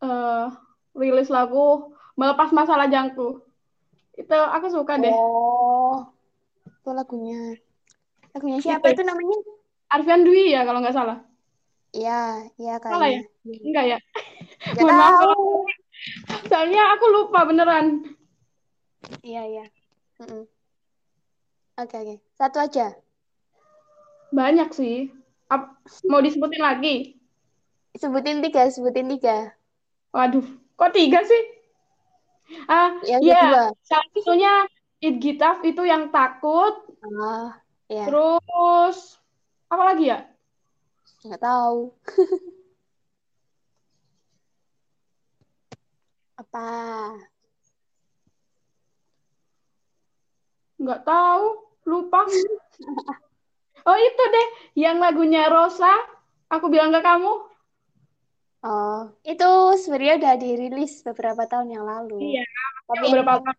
eh, 0.00 0.46
rilis 0.96 1.28
lagu 1.28 1.92
Melepas 2.18 2.50
Masalah 2.50 2.90
Jangku. 2.90 3.44
Itu 4.18 4.34
aku 4.34 4.66
suka 4.72 4.98
deh. 4.98 5.14
Oh, 5.14 6.10
itu 6.66 6.90
lagunya. 6.90 7.54
Lagunya 8.34 8.58
siapa 8.58 8.90
Itu. 8.90 8.98
itu 8.98 9.02
namanya? 9.06 9.38
Arfian 9.92 10.26
Dwi 10.26 10.50
ya 10.50 10.66
kalau 10.66 10.82
nggak 10.82 10.96
salah. 10.98 11.18
Iya, 11.94 12.50
iya 12.58 12.74
Salah 12.82 13.08
ya? 13.08 13.22
Enggak 13.48 13.84
ya? 13.96 13.98
Nggak 14.76 14.84
Mohon 14.84 14.96
maaf 14.98 15.20
Soalnya 16.46 16.82
aku 16.94 17.04
lupa 17.10 17.40
beneran. 17.48 17.86
Iya, 19.24 19.42
iya. 19.48 19.64
Oke, 21.78 21.94
oke. 21.94 22.16
Satu 22.34 22.58
aja. 22.58 22.94
Banyak 24.34 24.70
sih. 24.74 25.10
Ap- 25.48 25.80
mau 26.06 26.20
disebutin 26.20 26.60
lagi? 26.60 27.16
Sebutin 27.96 28.44
tiga, 28.44 28.68
sebutin 28.68 29.08
tiga. 29.08 29.56
Waduh, 30.12 30.44
kok 30.76 30.92
tiga 30.92 31.24
sih? 31.24 31.42
Ah, 32.68 33.00
Yang 33.04 33.22
iya. 33.24 33.40
kedua. 33.40 33.64
Salah 33.84 34.08
satunya 34.12 34.52
It 34.98 35.14
Gitaf 35.22 35.62
itu 35.62 35.82
yang 35.86 36.10
takut. 36.10 36.74
Ah, 37.22 37.58
ya. 37.86 38.04
Terus 38.10 39.18
apa 39.70 39.82
lagi 39.94 40.10
ya? 40.10 40.26
Nggak 41.24 41.42
tahu. 41.42 41.94
Apa? 46.38 46.66
Nggak 50.78 51.00
tahu, 51.02 51.44
lupa. 51.86 52.22
Oh 53.86 53.96
itu 53.96 54.20
deh, 54.20 54.48
yang 54.84 55.00
lagunya 55.00 55.48
Rosa. 55.48 55.88
Aku 56.52 56.68
bilang 56.68 56.92
ke 56.92 57.00
kamu. 57.00 57.32
Oh, 58.60 59.00
itu 59.24 59.48
sebenarnya 59.80 60.14
udah 60.20 60.34
dirilis 60.36 61.00
beberapa 61.06 61.48
tahun 61.48 61.72
yang 61.72 61.84
lalu. 61.88 62.36
Iya, 62.36 62.44
Tapi 62.84 63.06
beberapa 63.08 63.40
tahun. 63.40 63.56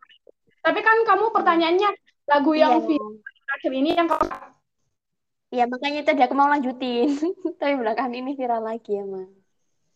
Tapi 0.62 0.80
kan 0.86 0.98
kamu 1.08 1.26
pertanyaannya 1.34 1.90
lagu 2.30 2.52
yang 2.54 2.78
Iya. 2.78 3.00
terakhir 3.48 3.72
ini 3.74 3.90
yang 3.98 4.06
kamu 4.06 4.28
Iya, 5.50 5.64
makanya 5.66 6.02
tadi 6.06 6.22
aku 6.22 6.36
mau 6.38 6.46
lanjutin. 6.46 7.10
Tapi 7.60 7.74
belakangan 7.80 8.14
ini 8.14 8.38
viral 8.38 8.62
lagi 8.62 9.02
emang. 9.02 9.34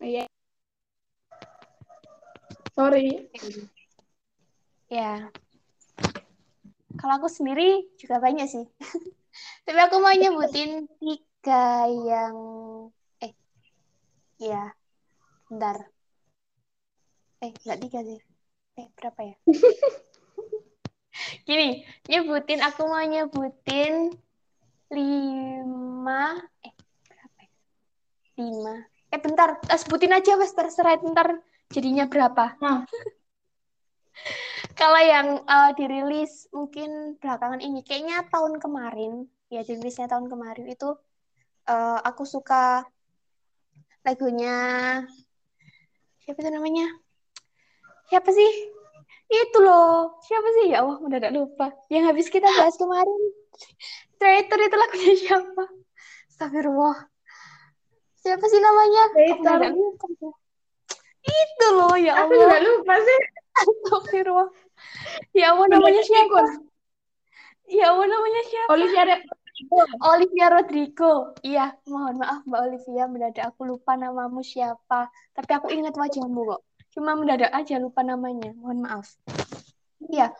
Iya. 0.01 0.25
Sorry. 2.73 3.29
Ya. 4.89 5.29
Kalau 6.97 7.13
aku 7.21 7.29
sendiri 7.29 7.85
juga 8.01 8.17
banyak 8.17 8.49
sih. 8.49 8.65
Tapi 9.65 9.77
aku 9.77 10.01
mau 10.01 10.13
nyebutin 10.13 10.89
tiga 10.97 11.85
yang 11.85 12.35
eh 13.21 13.33
ya 14.41 14.73
bentar. 15.49 15.85
Eh, 17.45 17.53
nggak 17.53 17.79
tiga 17.85 17.99
sih. 18.01 18.19
Eh, 18.81 18.87
berapa 18.97 19.21
ya? 19.21 19.35
Gini, 21.47 21.85
nyebutin 22.09 22.65
aku 22.65 22.89
mau 22.89 23.05
nyebutin 23.05 24.17
lima 24.89 26.41
eh 26.65 26.73
berapa 27.05 27.39
ya? 27.45 27.51
Lima. 28.41 28.75
Eh 29.13 29.19
bentar, 29.21 29.61
eh, 29.61 29.77
sebutin 29.77 30.17
aja 30.17 30.33
wes 30.41 30.57
terserah 30.57 30.97
bentar 30.97 31.37
jadinya 31.73 32.05
berapa. 32.05 32.53
Nah. 32.61 32.85
Kalau 34.79 35.01
yang 35.01 35.41
eh, 35.41 35.71
dirilis 35.77 36.49
mungkin 36.53 37.17
belakangan 37.17 37.61
ini, 37.61 37.81
kayaknya 37.81 38.25
tahun 38.29 38.61
kemarin, 38.61 39.25
ya 39.49 39.65
dirilisnya 39.65 40.05
tahun 40.09 40.29
kemarin 40.29 40.69
itu 40.69 40.93
eh, 41.69 41.99
aku 42.05 42.23
suka 42.25 42.85
lagunya 44.05 44.55
siapa 46.21 46.39
itu 46.39 46.51
namanya? 46.53 46.87
Siapa 48.09 48.29
sih? 48.29 48.51
Itu 49.33 49.59
loh, 49.65 50.21
siapa 50.21 50.47
sih? 50.61 50.65
Ya 50.73 50.85
Allah, 50.85 51.01
mendadak 51.01 51.33
lupa. 51.33 51.73
Yang 51.89 52.03
habis 52.13 52.27
kita 52.29 52.45
bahas 52.45 52.77
kemarin, 52.77 53.21
Traitor 54.19 54.59
itu 54.61 54.77
lagunya 54.77 55.13
siapa? 55.17 55.63
Astagfirullah. 56.29 56.97
Siapa 58.23 58.45
sih 58.47 58.61
namanya? 58.61 59.03
Traitor. 59.11 59.59
ya? 59.59 59.71
Itu 61.23 61.67
loh 61.79 61.95
ya 61.95 62.27
Aku 62.27 62.35
juga 62.35 62.59
Allah. 62.59 62.61
lupa 62.63 62.95
sih. 62.99 63.19
Astagfirullah. 63.53 64.49
Ya 65.31 65.55
Allah 65.55 65.67
namanya 65.71 66.01
siapa? 66.03 66.41
Ya 67.71 67.85
Allah 67.95 68.07
namanya 68.11 68.41
siapa? 68.49 68.69
Olivia 68.75 69.03
Rodrigo. 69.07 69.79
Olivia 70.03 70.47
Rodrigo. 70.51 71.11
Iya, 71.45 71.65
mohon 71.87 72.19
maaf 72.19 72.43
Mbak 72.43 72.61
Olivia, 72.67 73.03
mendadak 73.07 73.45
aku 73.53 73.63
lupa 73.63 73.95
namamu 73.95 74.43
siapa. 74.43 75.07
Tapi 75.31 75.51
aku 75.55 75.71
ingat 75.71 75.95
wajahmu 75.95 76.43
kok. 76.43 76.61
Cuma 76.91 77.15
mendadak 77.15 77.53
aja 77.55 77.79
lupa 77.79 78.03
namanya. 78.03 78.51
Mohon 78.59 78.79
maaf. 78.89 79.07
Iya, 80.11 80.35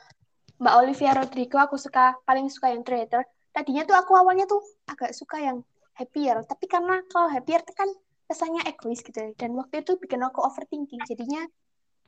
Mbak 0.60 0.75
Olivia 0.84 1.12
Rodrigo 1.16 1.58
aku 1.62 1.80
suka 1.80 2.18
paling 2.28 2.52
suka 2.52 2.74
yang 2.75 2.84
Traitor. 2.84 3.24
Tadinya 3.54 3.86
tuh 3.86 3.96
aku 3.96 4.18
awalnya 4.18 4.50
tuh 4.50 4.60
agak 4.90 5.13
suka 5.13 5.40
yang 5.40 5.62
Happier, 5.94 6.42
tapi 6.50 6.66
karena 6.66 7.06
kalau 7.06 7.30
Happier 7.30 7.62
kan 7.78 7.86
kesannya 8.27 8.62
egois 8.68 9.01
gitu. 9.03 9.20
Dan 9.36 9.56
waktu 9.60 9.84
itu 9.84 9.96
bikin 10.00 10.22
aku 10.24 10.39
overthinking. 10.44 11.01
Jadinya 11.06 11.46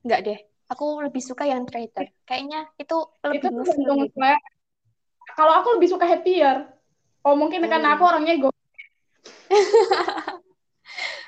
nggak 0.05 0.19
deh. 0.25 0.39
Aku 0.73 0.99
lebih 1.05 1.21
suka 1.21 1.45
yang 1.45 1.63
Traitor. 1.69 2.09
Kayaknya 2.25 2.65
itu 2.81 2.97
lebih 3.21 3.37
Itu 3.37 3.47
tergantung 3.53 3.97
gitu. 4.05 4.17
Kalau 5.35 5.53
aku 5.61 5.67
lebih 5.77 5.89
suka 5.91 6.05
happier. 6.07 6.71
Oh 7.25 7.33
mungkin 7.33 7.65
karena 7.65 7.93
Hmm. 7.93 7.95
aku 7.97 8.03
orangnya 8.05 8.33
ego. 8.37 8.49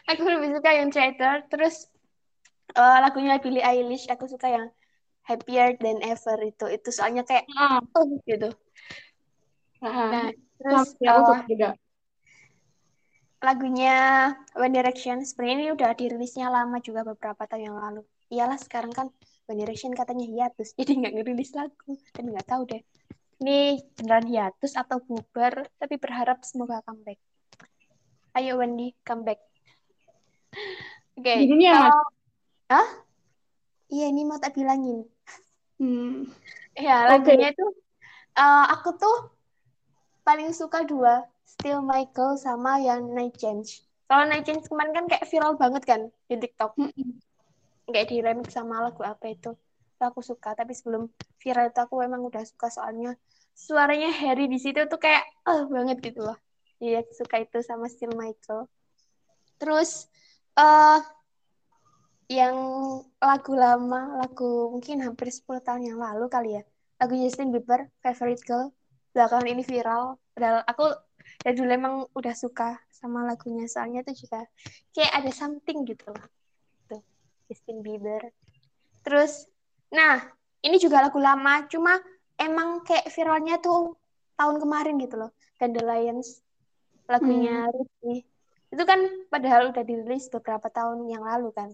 Aku 0.07 0.23
lebih 0.23 0.55
suka 0.55 0.71
yang 0.71 0.89
Traitor. 0.93 1.43
Terus 1.51 1.91
eh, 2.77 2.97
lagunya 3.03 3.37
Billie 3.43 3.65
Eilish 3.65 4.07
aku 4.07 4.29
suka 4.29 4.47
yang 4.47 4.65
Happier 5.27 5.75
Than 5.75 5.99
Ever 5.99 6.39
itu. 6.47 6.65
Itu 6.71 6.89
soalnya 6.95 7.27
kayak 7.27 7.51
Nah, 7.51 7.83
oh 7.99 8.05
gitu. 8.23 8.49
Nah, 9.83 10.09
nah, 10.09 10.27
terus 10.57 10.95
aku 11.03 11.21
suka 11.27 11.43
juga. 11.51 11.69
Lagunya 13.37 14.33
One 14.57 14.73
Direction 14.73 15.21
sebenarnya 15.21 15.55
ini 15.57 15.67
udah 15.77 15.91
dirilisnya 15.93 16.49
lama 16.49 16.81
juga 16.81 17.05
beberapa 17.05 17.45
tahun 17.45 17.73
yang 17.73 17.77
lalu. 17.77 18.01
Iyalah 18.33 18.57
sekarang 18.57 18.91
kan 18.91 19.07
One 19.45 19.59
Direction 19.61 19.93
katanya 19.93 20.25
hiatus, 20.25 20.73
jadi 20.79 20.91
nggak 20.97 21.13
ngerilis 21.21 21.51
lagu. 21.53 21.95
Dan 22.13 22.33
nggak 22.33 22.47
tahu 22.49 22.65
deh. 22.65 22.81
Ini 23.37 23.77
beneran 23.93 24.25
hiatus 24.25 24.73
atau 24.73 24.97
bubar, 24.97 25.69
tapi 25.77 26.01
berharap 26.01 26.41
semoga 26.41 26.81
comeback. 26.81 27.21
Ayo 28.33 28.57
Wendy, 28.57 28.97
comeback. 29.05 29.37
Oke, 31.17 31.33
Judulnya 31.45 31.69
yang 31.69 31.81
kalau 31.89 32.05
Hah? 32.67 32.87
Iya, 33.87 34.11
ini 34.11 34.27
mau 34.27 34.41
tak 34.41 34.57
bilangin. 34.59 35.07
Hmm. 35.79 36.27
Ya, 36.75 37.07
lagunya 37.07 37.53
itu 37.53 37.65
eh, 38.37 38.65
aku 38.73 38.89
tuh 38.99 39.17
paling 40.27 40.51
suka 40.51 40.83
dua, 40.83 41.23
Still 41.47 41.79
Michael 41.79 42.35
sama 42.35 42.83
yang 42.83 43.15
Night 43.15 43.39
Change. 43.39 43.87
Kalau 44.11 44.27
Night 44.27 44.43
Change 44.43 44.67
kemarin 44.67 44.91
kan 44.91 45.05
kayak 45.07 45.25
viral 45.31 45.55
banget 45.55 45.83
kan 45.87 46.01
di 46.27 46.35
TikTok. 46.35 46.75
Kayak 47.87 48.07
di 48.11 48.17
remix 48.19 48.51
sama 48.51 48.83
lagu 48.83 48.99
apa 49.07 49.31
itu. 49.31 49.55
Itu 49.95 50.03
aku 50.03 50.19
suka, 50.19 50.51
tapi 50.59 50.75
sebelum 50.75 51.07
viral 51.39 51.71
itu 51.71 51.79
aku 51.79 52.03
emang 52.03 52.27
udah 52.27 52.43
suka 52.43 52.67
soalnya 52.67 53.15
suaranya 53.55 54.11
Harry 54.11 54.51
di 54.51 54.59
situ 54.59 54.85
tuh 54.91 54.99
kayak 54.99 55.23
eh 55.47 55.63
banget 55.71 56.03
gitu 56.03 56.27
loh. 56.27 56.37
Iya, 56.83 57.07
suka 57.15 57.41
itu 57.41 57.63
sama 57.63 57.87
Still 57.87 58.11
Michael. 58.13 58.67
Terus 59.57 60.11
eh 60.59 60.99
yang 62.27 62.55
lagu 63.23 63.55
lama, 63.55 64.19
lagu 64.19 64.67
mungkin 64.67 64.99
hampir 64.99 65.31
10 65.31 65.63
tahun 65.63 65.95
yang 65.95 65.99
lalu 66.03 66.27
kali 66.27 66.59
ya. 66.59 66.63
Lagu 66.99 67.15
Justin 67.15 67.55
Bieber, 67.55 67.87
Favorite 68.03 68.43
Girl. 68.43 68.75
Belakangan 69.15 69.47
ini 69.47 69.63
viral. 69.63 70.19
Padahal 70.35 70.61
aku 70.67 71.06
dari 71.41 71.55
dulu 71.55 71.69
emang 71.69 71.95
udah 72.13 72.33
suka 72.35 72.79
sama 72.89 73.23
lagunya. 73.27 73.69
Soalnya 73.69 74.01
itu 74.07 74.27
juga 74.27 74.43
kayak 74.91 75.13
ada 75.23 75.31
something 75.31 75.85
gitu 75.85 76.09
loh. 76.09 76.27
Tuh, 76.89 77.01
Justin 77.47 77.85
Bieber. 77.85 78.33
Terus, 79.05 79.47
nah, 79.93 80.23
ini 80.65 80.77
juga 80.81 81.05
lagu 81.05 81.21
lama. 81.21 81.67
Cuma 81.69 81.97
emang 82.37 82.83
kayak 82.83 83.09
viralnya 83.13 83.61
tuh 83.61 83.95
tahun 84.37 84.57
kemarin 84.61 84.95
gitu 84.99 85.15
loh. 85.17 85.31
Dandelions. 85.57 86.41
Lagunya 87.07 87.69
Ricky. 87.71 88.27
Itu 88.67 88.83
kan 88.83 88.99
padahal 89.31 89.71
udah 89.71 89.83
dirilis 89.87 90.27
beberapa 90.27 90.67
tahun 90.67 91.07
yang 91.07 91.23
lalu 91.23 91.55
kan. 91.55 91.71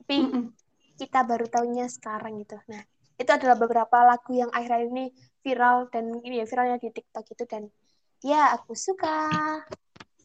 Tapi 0.00 0.16
Mm-mm. 0.24 0.44
kita 0.96 1.22
baru 1.28 1.44
tahunya 1.46 1.84
sekarang 1.92 2.40
gitu. 2.40 2.56
Nah, 2.72 2.80
itu 3.20 3.28
adalah 3.28 3.60
beberapa 3.60 4.00
lagu 4.00 4.32
yang 4.32 4.48
akhir-akhir 4.48 4.88
ini 4.88 5.12
viral 5.44 5.92
dan 5.92 6.08
ini 6.24 6.40
ya 6.40 6.48
viralnya 6.48 6.80
di 6.80 6.88
TikTok 6.88 7.24
itu 7.36 7.44
dan 7.44 7.68
ya 8.20 8.56
aku 8.56 8.72
suka. 8.76 9.28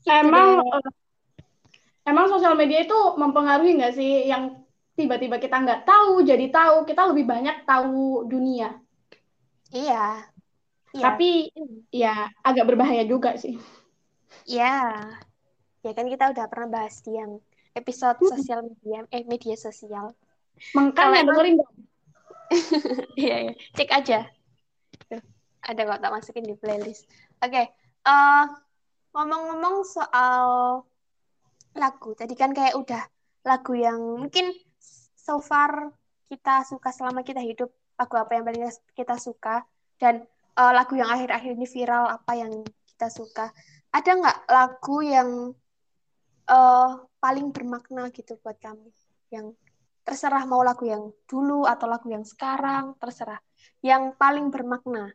Emang 0.05 0.61
emang 2.05 2.25
sosial 2.29 2.53
media 2.53 2.85
itu 2.85 2.97
mempengaruhi 3.17 3.79
nggak 3.81 3.95
sih 3.95 4.29
yang 4.29 4.61
tiba-tiba 4.95 5.41
kita 5.41 5.59
nggak 5.59 5.83
tahu 5.83 6.23
jadi 6.23 6.47
tahu 6.53 6.85
kita 6.87 7.09
lebih 7.11 7.25
banyak 7.27 7.65
tahu 7.67 8.23
dunia. 8.29 8.77
Iya. 9.73 10.29
Iya. 10.95 11.03
Tapi 11.03 11.51
ya 11.91 12.31
agak 12.39 12.71
berbahaya 12.71 13.03
juga 13.03 13.35
sih. 13.35 13.59
ya. 14.47 15.11
Ya 15.85 15.91
kan 15.93 16.07
kita 16.09 16.31
udah 16.33 16.45
pernah 16.49 16.81
bahas 16.81 16.97
di 17.05 17.13
yang 17.13 17.37
episode 17.75 18.17
sosial 18.23 18.65
media 18.65 19.03
eh 19.11 19.21
media 19.27 19.53
sosial. 19.59 20.15
Makanya 20.71 21.21
emang- 21.21 21.35
dengerin 21.35 21.55
dong. 21.59 21.75
Iya, 23.19 23.35
iya. 23.49 23.53
Cek 23.73 23.89
aja. 23.91 24.19
Tuh, 25.09 25.21
ada 25.65 25.81
kok 25.81 25.99
tak 25.99 26.13
masukin 26.13 26.45
di 26.45 26.55
playlist. 26.55 27.09
Oke, 27.41 27.67
eh, 28.05 28.45
ngomong-ngomong 29.11 29.75
soal 29.83 30.45
lagu, 31.75 32.15
tadi 32.15 32.33
kan 32.37 32.55
kayak 32.55 32.77
udah 32.77 33.03
lagu 33.45 33.73
yang 33.75 33.99
mungkin 33.99 34.55
so 35.15 35.41
far 35.41 35.91
kita 36.29 36.65
suka 36.65 36.89
selama 36.93 37.21
kita 37.21 37.41
hidup, 37.41 37.69
lagu 37.97 38.15
apa 38.17 38.31
yang 38.37 38.43
paling 38.47 38.63
kita 38.93 39.15
suka, 39.17 39.65
dan 39.97 40.23
eh, 40.55 40.73
lagu 40.73 40.93
yang 40.95 41.09
akhir-akhir 41.09 41.51
ini 41.57 41.67
viral 41.67 42.05
apa 42.09 42.31
yang 42.37 42.51
kita 42.95 43.07
suka. 43.11 43.51
Ada 43.91 44.11
nggak 44.15 44.37
lagu 44.51 44.97
yang 45.03 45.29
eh, 46.49 46.89
paling 47.19 47.47
bermakna 47.51 48.13
gitu 48.13 48.37
buat 48.41 48.57
kamu? 48.61 48.89
Yang 49.33 49.57
terserah 50.05 50.45
mau 50.45 50.61
lagu 50.61 50.85
yang 50.85 51.09
dulu 51.25 51.65
atau 51.65 51.89
lagu 51.89 52.07
yang 52.13 52.21
sekarang, 52.21 52.93
terserah. 53.01 53.41
Yang 53.81 54.13
paling 54.21 54.53
bermakna. 54.53 55.09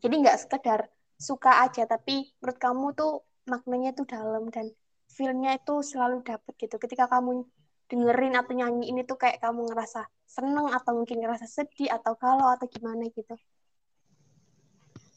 Jadi 0.00 0.14
nggak 0.24 0.38
sekedar 0.40 0.88
suka 1.22 1.62
aja, 1.62 1.86
tapi 1.86 2.34
menurut 2.42 2.58
kamu 2.58 2.86
tuh 2.98 3.12
maknanya 3.46 3.94
tuh 3.94 4.06
dalam 4.10 4.50
dan 4.50 4.66
feel-nya 5.06 5.54
itu 5.54 5.74
selalu 5.86 6.26
dapet 6.26 6.52
gitu. 6.58 6.76
Ketika 6.82 7.06
kamu 7.06 7.46
dengerin 7.86 8.34
atau 8.34 8.52
nyanyiin 8.56 9.04
itu 9.04 9.14
kayak 9.14 9.38
kamu 9.38 9.68
ngerasa 9.70 10.08
seneng 10.26 10.66
atau 10.72 10.92
mungkin 10.96 11.20
ngerasa 11.20 11.44
sedih 11.44 11.92
atau 11.92 12.16
galau 12.16 12.48
atau 12.50 12.66
gimana 12.66 13.06
gitu. 13.12 13.36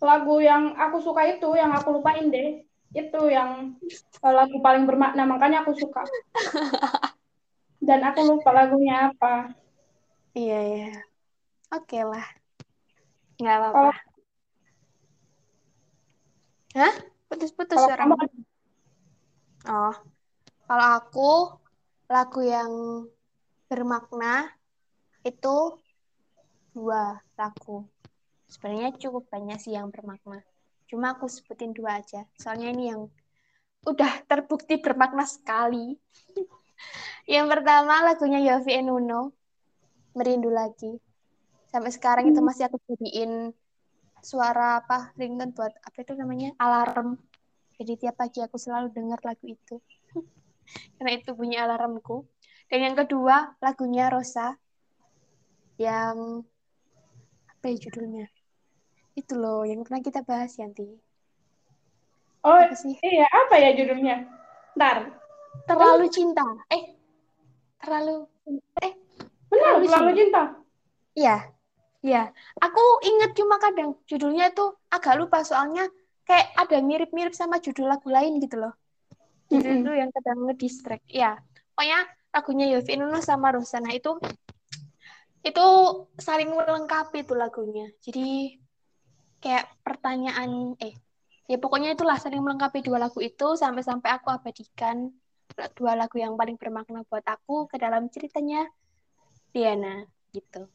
Lagu 0.04 0.44
yang 0.44 0.76
aku 0.76 1.00
suka 1.02 1.24
itu 1.26 1.50
yang 1.56 1.72
aku 1.72 1.98
lupain 1.98 2.28
deh. 2.30 2.62
Itu 2.92 3.32
yang 3.32 3.80
eh, 4.22 4.34
lagu 4.36 4.60
paling 4.60 4.84
bermakna 4.86 5.24
makanya 5.26 5.64
aku 5.64 5.74
suka. 5.74 6.04
Dan 7.88 8.04
aku 8.04 8.22
lupa 8.28 8.52
lagunya 8.52 9.10
apa. 9.14 9.56
Iya, 10.36 10.60
iya. 10.68 10.88
Oke 11.72 12.04
lah. 12.04 12.28
Nggak 13.40 13.56
apa-apa. 13.62 14.15
Hah? 16.76 16.96
Putus-putus 17.32 17.80
suaramu. 17.80 18.20
kamu 18.20 18.46
Oh, 19.66 19.96
kalau 20.70 20.88
aku 21.02 21.32
lagu 22.06 22.42
yang 22.46 22.72
bermakna 23.66 24.52
itu 25.26 25.80
dua 26.76 27.18
lagu. 27.34 27.88
Sebenarnya 28.46 28.94
cukup 29.00 29.26
banyak 29.32 29.58
sih 29.58 29.74
yang 29.74 29.90
bermakna. 29.90 30.46
Cuma 30.86 31.18
aku 31.18 31.26
sebutin 31.26 31.74
dua 31.74 32.04
aja. 32.04 32.30
Soalnya 32.38 32.70
ini 32.76 32.94
yang 32.94 33.10
udah 33.90 34.22
terbukti 34.30 34.78
bermakna 34.78 35.26
sekali. 35.26 35.98
Yang 37.26 37.58
pertama 37.58 38.06
lagunya 38.06 38.38
Yofi 38.38 38.78
and 38.78 38.94
Uno, 38.94 39.34
Merindu 40.14 40.54
Lagi. 40.54 40.94
Sampai 41.66 41.90
sekarang 41.90 42.30
itu 42.30 42.38
masih 42.38 42.70
aku 42.70 42.78
jadiin 42.86 43.50
suara 44.26 44.82
apa 44.82 45.14
ringtone 45.14 45.54
buat 45.54 45.70
apa 45.86 45.98
itu 46.02 46.18
namanya 46.18 46.50
alarm. 46.58 47.22
Jadi 47.78 47.94
tiap 48.02 48.18
pagi 48.18 48.42
aku 48.42 48.58
selalu 48.58 48.90
dengar 48.90 49.22
lagu 49.22 49.46
itu. 49.46 49.78
Karena 50.98 51.12
itu 51.14 51.38
bunyi 51.38 51.62
alarmku. 51.62 52.26
Dan 52.66 52.82
yang 52.82 52.96
kedua, 52.98 53.54
lagunya 53.62 54.10
Rosa. 54.10 54.58
Yang 55.78 56.48
apa 57.46 57.66
ya 57.70 57.78
judulnya? 57.78 58.26
Itu 59.14 59.38
loh, 59.38 59.62
yang 59.68 59.86
pernah 59.86 60.02
kita 60.02 60.26
bahas 60.26 60.58
Yanti. 60.58 60.88
Oh, 62.46 62.58
Apa 62.62 62.74
sih? 62.78 62.94
iya 63.02 63.26
apa 63.26 63.58
ya 63.58 63.74
judulnya? 63.78 64.26
Ntar. 64.78 65.14
Terlalu 65.66 66.06
cinta. 66.14 66.46
Eh, 66.70 66.94
terlalu 67.82 68.26
eh 68.82 68.94
Benar, 69.50 69.82
Terlalu 69.82 69.86
Terlalu 69.88 70.12
Cinta. 70.20 70.44
Iya, 71.16 71.36
iya. 72.08 72.22
Aku 72.66 72.82
inget 73.10 73.32
cuma 73.40 73.56
kadang 73.66 73.90
judulnya 74.10 74.44
itu 74.54 74.66
agak 74.96 75.14
lupa 75.20 75.38
soalnya 75.50 75.84
kayak 76.28 76.48
ada 76.62 76.78
mirip-mirip 76.90 77.34
sama 77.38 77.56
judul 77.66 77.86
lagu 77.92 78.08
lain 78.18 78.34
gitu 78.44 78.56
loh. 78.62 78.74
Judul 79.52 79.72
Mm-mm. 79.72 79.82
itu 79.82 79.90
yang 80.02 80.10
kadang 80.16 80.38
ngedistract. 80.46 81.06
Ya, 81.22 81.32
pokoknya 81.74 82.00
lagunya 82.36 82.66
Yofi 82.74 82.94
Nuno 83.00 83.20
sama 83.30 83.48
Rosana 83.56 83.90
itu 84.00 84.12
itu 85.46 85.66
saling 86.28 86.50
melengkapi 86.58 87.20
tuh 87.30 87.38
lagunya. 87.38 87.86
Jadi 88.02 88.58
kayak 89.44 89.66
pertanyaan 89.86 90.74
eh 90.82 90.94
ya 91.46 91.58
pokoknya 91.62 91.94
itulah 91.94 92.18
saling 92.18 92.42
melengkapi 92.42 92.82
dua 92.82 92.98
lagu 92.98 93.20
itu 93.22 93.48
sampai-sampai 93.62 94.10
aku 94.18 94.28
abadikan 94.34 95.14
dua 95.78 95.94
lagu 95.94 96.18
yang 96.18 96.34
paling 96.40 96.58
bermakna 96.58 97.06
buat 97.06 97.26
aku 97.36 97.70
ke 97.70 97.78
dalam 97.78 98.10
ceritanya 98.10 98.66
Diana 99.54 100.04
gitu. 100.34 100.66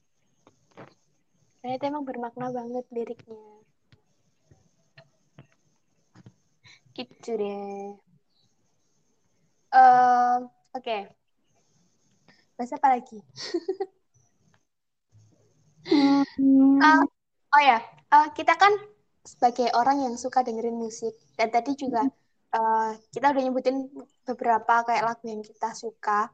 Nah, 1.61 1.71
itu 1.77 1.85
emang 1.85 2.09
bermakna 2.09 2.49
banget 2.49 2.85
liriknya. 2.89 3.45
Gitu 6.97 7.31
deh. 7.37 7.95
Uh, 9.71 10.49
Oke. 10.73 10.83
Okay. 10.83 11.01
Bahasa 12.57 12.77
apa 12.77 12.89
lagi? 12.97 13.19
Hmm. 15.89 16.77
Uh, 16.77 17.05
oh 17.57 17.63
ya, 17.63 17.81
uh, 18.13 18.29
kita 18.37 18.53
kan 18.57 18.73
sebagai 19.25 19.73
orang 19.77 20.05
yang 20.05 20.15
suka 20.17 20.45
dengerin 20.45 20.77
musik 20.77 21.13
dan 21.37 21.49
tadi 21.53 21.77
juga 21.77 22.05
uh, 22.57 22.93
kita 23.13 23.33
udah 23.33 23.43
nyebutin 23.43 23.89
beberapa 24.25 24.85
kayak 24.85 25.05
lagu 25.05 25.25
yang 25.29 25.45
kita 25.45 25.73
suka 25.77 26.33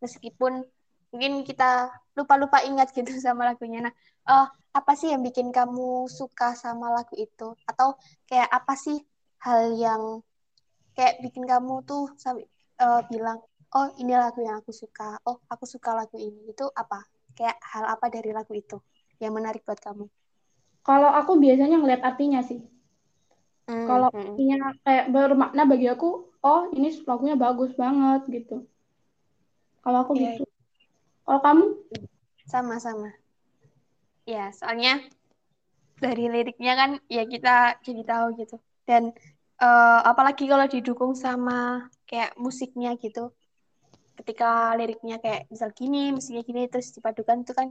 meskipun 0.00 0.64
mungkin 1.10 1.42
kita 1.48 1.88
lupa-lupa 2.12 2.60
ingat 2.64 2.92
gitu 2.92 3.08
sama 3.24 3.48
lagunya. 3.48 3.88
Nah, 3.88 3.94
uh, 4.28 4.46
apa 4.76 4.92
sih 4.92 5.08
yang 5.08 5.24
bikin 5.24 5.48
kamu 5.48 6.04
suka 6.12 6.52
sama 6.52 6.92
lagu 6.92 7.16
itu? 7.16 7.56
Atau 7.64 7.96
kayak 8.28 8.52
apa 8.52 8.76
sih 8.76 9.00
hal 9.40 9.72
yang 9.72 10.02
kayak 10.92 11.24
bikin 11.24 11.48
kamu 11.48 11.80
tuh 11.88 12.12
uh, 12.84 13.00
bilang, 13.08 13.40
oh 13.72 13.88
ini 13.96 14.12
lagu 14.12 14.44
yang 14.44 14.60
aku 14.60 14.76
suka, 14.76 15.16
oh 15.24 15.40
aku 15.48 15.64
suka 15.64 15.96
lagu 15.96 16.20
ini. 16.20 16.52
Itu 16.52 16.68
apa? 16.76 17.08
Kayak 17.32 17.56
hal 17.64 17.84
apa 17.88 18.06
dari 18.12 18.36
lagu 18.36 18.52
itu 18.52 18.76
yang 19.16 19.32
menarik 19.32 19.64
buat 19.64 19.80
kamu? 19.80 20.04
Kalau 20.84 21.10
aku 21.10 21.40
biasanya 21.40 21.80
ngeliat 21.80 22.04
artinya 22.04 22.44
sih. 22.44 22.60
Hmm, 23.66 23.82
Kalau 23.88 24.08
hmm. 24.12 24.20
artinya 24.22 24.58
kayak 24.86 25.06
bermakna 25.10 25.62
bagi 25.66 25.90
aku, 25.90 26.30
oh 26.44 26.62
ini 26.76 26.94
lagunya 27.02 27.34
bagus 27.34 27.74
banget 27.74 28.22
gitu. 28.30 28.62
Kalau 29.82 29.98
aku 30.06 30.12
Iya, 30.14 30.38
gitu. 30.38 30.44
Kalau 31.26 31.40
kamu? 31.42 31.64
Sama-sama. 32.46 33.25
Ya, 34.26 34.50
soalnya 34.50 35.06
dari 36.02 36.26
liriknya 36.26 36.74
kan 36.74 36.90
ya 37.06 37.22
kita 37.24 37.78
jadi 37.80 38.02
tahu 38.02 38.26
gitu. 38.42 38.56
Dan 38.82 39.14
uh, 39.62 40.00
apalagi 40.02 40.50
kalau 40.50 40.66
didukung 40.66 41.14
sama 41.14 41.86
kayak 42.10 42.34
musiknya 42.34 42.98
gitu. 42.98 43.30
Ketika 44.18 44.74
liriknya 44.74 45.22
kayak 45.22 45.46
misal 45.46 45.70
gini, 45.70 46.10
musiknya 46.10 46.42
gini, 46.42 46.62
terus 46.66 46.90
dipadukan 46.90 47.46
itu 47.46 47.52
kan 47.54 47.68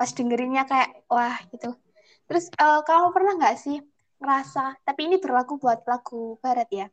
pas 0.00 0.10
dengerinnya 0.16 0.64
kayak 0.64 1.04
wah 1.12 1.36
gitu. 1.52 1.76
Terus 2.24 2.48
uh, 2.56 2.80
kamu 2.80 3.12
pernah 3.12 3.32
nggak 3.36 3.56
sih 3.60 3.78
ngerasa, 4.16 4.80
tapi 4.80 5.12
ini 5.12 5.20
berlaku 5.20 5.60
buat 5.60 5.84
lagu 5.84 6.40
barat 6.40 6.68
ya. 6.72 6.86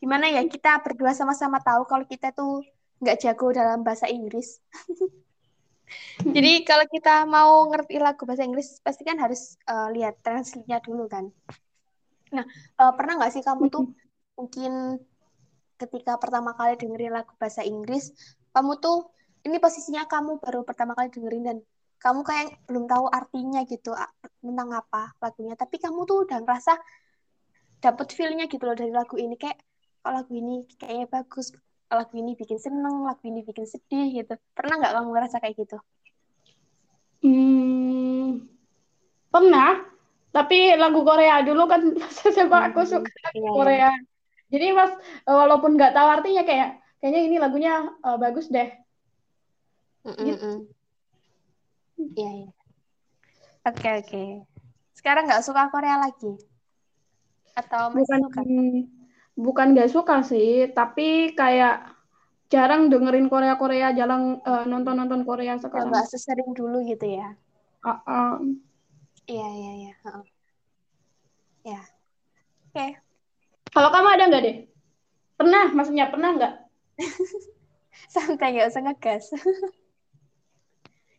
Gimana 0.00 0.32
ya 0.32 0.40
kita 0.48 0.80
berdua 0.80 1.12
sama-sama 1.12 1.60
tahu 1.60 1.84
kalau 1.84 2.08
kita 2.08 2.32
tuh 2.32 2.64
nggak 3.04 3.20
jago 3.20 3.52
dalam 3.52 3.84
bahasa 3.84 4.08
Inggris. 4.08 4.64
Jadi 6.36 6.66
kalau 6.66 6.86
kita 6.90 7.24
mau 7.26 7.70
ngerti 7.70 8.02
lagu 8.02 8.26
bahasa 8.26 8.42
Inggris, 8.42 8.82
pasti 8.82 9.06
kan 9.06 9.18
harus 9.22 9.54
uh, 9.70 9.88
lihat 9.94 10.18
translate-nya 10.22 10.82
dulu 10.82 11.06
kan. 11.06 11.30
Nah, 12.34 12.44
uh, 12.82 12.92
pernah 12.94 13.22
nggak 13.22 13.32
sih 13.38 13.42
kamu 13.42 13.70
tuh 13.70 13.94
mungkin 14.34 15.00
ketika 15.76 16.16
pertama 16.16 16.56
kali 16.56 16.74
dengerin 16.74 17.14
lagu 17.14 17.32
bahasa 17.38 17.62
Inggris, 17.62 18.10
kamu 18.50 18.80
tuh 18.82 19.12
ini 19.46 19.62
posisinya 19.62 20.08
kamu 20.10 20.42
baru 20.42 20.66
pertama 20.66 20.96
kali 20.98 21.12
dengerin 21.12 21.44
dan 21.46 21.58
kamu 21.96 22.20
kayak 22.26 22.60
belum 22.68 22.84
tahu 22.90 23.08
artinya 23.08 23.64
gitu 23.64 23.96
tentang 24.42 24.68
apa 24.74 25.16
lagunya, 25.22 25.54
tapi 25.56 25.80
kamu 25.80 26.04
tuh 26.04 26.28
udah 26.28 26.38
ngerasa 26.44 26.76
dapet 27.80 28.08
feel-nya 28.12 28.50
gitu 28.50 28.62
loh 28.66 28.76
dari 28.76 28.92
lagu 28.92 29.16
ini. 29.16 29.36
Kayak 29.38 29.62
kalau 30.02 30.22
lagu 30.22 30.32
ini 30.36 30.66
kayaknya 30.76 31.06
bagus, 31.08 31.52
lagu 31.86 32.14
ini 32.18 32.34
bikin 32.34 32.58
seneng, 32.58 33.06
lagu 33.06 33.22
ini 33.26 33.40
bikin 33.46 33.66
sedih 33.66 34.22
gitu. 34.22 34.34
Pernah 34.56 34.74
nggak 34.82 34.92
kamu 34.94 35.08
ngerasa 35.14 35.36
kayak 35.38 35.56
gitu? 35.62 35.76
Hmm, 37.22 38.46
pernah. 39.30 39.82
Tapi 40.34 40.76
lagu 40.76 41.00
Korea 41.06 41.40
dulu 41.40 41.64
kan 41.64 41.82
sebab 42.36 42.60
aku 42.72 42.80
suka 42.84 43.08
lagu 43.08 43.38
Iya, 43.38 43.50
iya. 43.50 43.56
Korea. 43.56 43.90
Jadi 44.46 44.66
mas 44.76 44.92
walaupun 45.26 45.74
nggak 45.74 45.94
tahu 45.96 46.08
artinya 46.08 46.42
kayak 46.46 46.78
kayaknya 47.02 47.20
ini 47.26 47.36
lagunya 47.40 47.72
uh, 48.04 48.18
bagus 48.20 48.46
deh. 48.52 48.68
Mm-mm-mm. 50.06 50.70
Iya, 51.98 52.30
iya. 52.44 52.50
Oke, 53.66 53.88
oke. 53.98 54.22
Sekarang 54.94 55.26
nggak 55.26 55.42
suka 55.42 55.66
Korea 55.74 55.98
lagi? 55.98 56.38
Atau 57.58 57.90
masih 57.90 58.04
Bukan 58.04 58.20
suka? 58.30 58.42
Bukan 59.36 59.76
nggak 59.76 59.92
suka 59.92 60.24
sih, 60.24 60.72
tapi 60.72 61.36
kayak 61.36 61.92
jarang 62.48 62.88
dengerin 62.88 63.28
Korea 63.28 63.60
Korea, 63.60 63.92
jarang 63.92 64.40
uh, 64.42 64.64
nonton 64.64 64.96
nonton 64.96 65.22
Korea 65.28 65.60
sekarang. 65.60 65.92
nggak 65.92 66.08
sesering 66.08 66.56
dulu 66.56 66.80
gitu 66.88 67.04
ya? 67.04 67.36
Uh, 67.84 68.00
uh. 68.08 68.32
Iya, 69.28 69.48
iya, 69.52 69.72
iya. 69.76 69.92
Heeh. 70.06 70.24
Ya. 71.66 71.80
Oke. 72.70 72.86
Kalau 73.74 73.90
kamu 73.92 74.08
ada 74.14 74.24
nggak 74.30 74.42
deh? 74.46 74.56
Pernah, 75.36 75.64
maksudnya 75.74 76.06
pernah 76.08 76.30
nggak? 76.32 76.54
Santai, 78.14 78.54
nggak 78.56 78.70
usah 78.72 78.82
ngegas. 78.86 79.24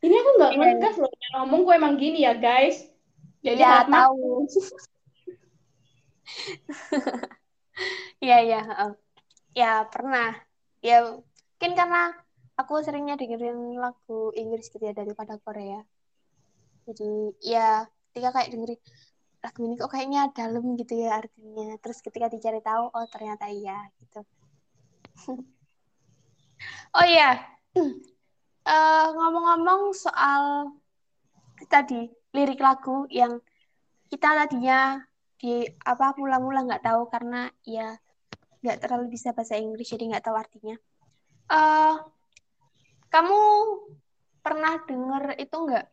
Ini 0.05 0.13
aku 0.13 0.29
nggak 0.39 0.51
Iya. 0.55 0.61
ngegas 0.61 0.95
loh, 1.01 1.11
yang 1.11 1.33
ngomongku 1.43 1.69
emang 1.75 1.93
gini 1.99 2.23
ya 2.23 2.33
guys. 2.33 2.87
Jadi 3.43 3.61
Ya, 3.61 3.83
tahu. 3.85 4.47
Iya, 8.23 8.35
iya. 8.45 8.57
Ya, 9.59 9.71
pernah. 9.93 10.27
Ya, 10.87 10.95
mungkin 11.57 11.71
karena 11.79 12.13
aku 12.59 12.73
seringnya 12.85 13.15
dengerin 13.19 13.77
lagu 13.83 14.33
Inggris 14.41 14.69
gitu 14.73 14.83
ya 14.89 14.93
daripada 14.93 15.37
Korea. 15.45 15.81
Jadi, 16.87 17.09
ya, 17.53 17.85
ketika 18.09 18.29
kayak 18.35 18.49
dengerin 18.53 18.81
lagu 19.43 19.59
ini 19.65 19.73
kok 19.79 19.91
kayaknya 19.93 20.21
dalam 20.33 20.63
gitu 20.79 20.93
ya 21.03 21.09
artinya. 21.21 21.77
Terus 21.81 21.99
ketika 22.05 22.27
dicari 22.33 22.59
tahu, 22.61 22.83
oh 22.95 23.05
ternyata 23.13 23.45
iya 23.49 23.77
gitu. 24.01 24.19
oh 26.97 27.05
iya, 27.05 27.29
Eh, 28.67 29.07
ngomong-ngomong 29.15 29.95
soal 29.95 30.75
tadi 31.71 32.11
lirik 32.35 32.59
lagu 32.59 33.07
yang 33.07 33.39
kita 34.11 34.27
tadinya 34.43 34.99
di 35.39 35.63
apa 35.87 36.11
mula-mula 36.19 36.67
nggak 36.67 36.83
tahu 36.83 37.07
karena 37.07 37.47
ya 37.63 37.95
nggak 38.67 38.83
terlalu 38.83 39.15
bisa 39.15 39.31
bahasa 39.31 39.55
Inggris 39.55 39.87
jadi 39.87 40.03
nggak 40.11 40.25
tahu 40.27 40.35
artinya. 40.35 40.75
Eh, 41.47 41.95
kamu 43.07 43.39
pernah 44.43 44.75
denger 44.83 45.23
itu 45.39 45.55
nggak? 45.55 45.85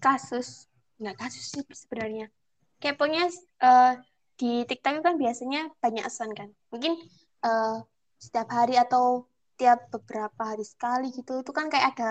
Kasus. 0.00 0.64
Nggak 0.96 1.16
kasus 1.20 1.44
sih 1.52 1.64
sebenarnya. 1.76 2.32
Pokoknya 2.80 3.28
eh, 3.60 3.92
di 4.36 4.64
TikTok 4.64 5.04
kan 5.04 5.14
biasanya 5.20 5.68
banyak 5.80 6.04
sound 6.08 6.32
kan. 6.32 6.48
Mungkin 6.72 6.96
eh, 7.44 7.76
setiap 8.16 8.48
hari 8.48 8.80
atau 8.80 9.28
tiap 9.56 9.88
beberapa 9.92 10.56
hari 10.56 10.64
sekali 10.64 11.12
gitu 11.12 11.40
itu 11.40 11.52
kan 11.52 11.68
kayak 11.72 11.96
ada 11.96 12.10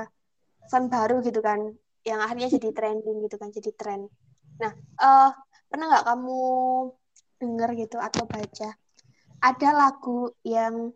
sound 0.69 0.89
baru 0.89 1.21
gitu 1.21 1.45
kan 1.45 1.61
yang 2.05 2.21
akhirnya 2.21 2.49
jadi 2.57 2.69
trending 2.73 3.25
gitu 3.25 3.37
kan 3.41 3.49
jadi 3.49 3.71
tren. 3.73 4.05
Nah 4.61 4.71
eh, 4.77 5.29
pernah 5.69 5.85
nggak 5.89 6.05
kamu 6.05 6.41
denger 7.41 7.69
gitu 7.85 7.97
atau 7.99 8.23
baca 8.25 8.69
ada 9.41 9.69
lagu 9.75 10.31
yang 10.45 10.91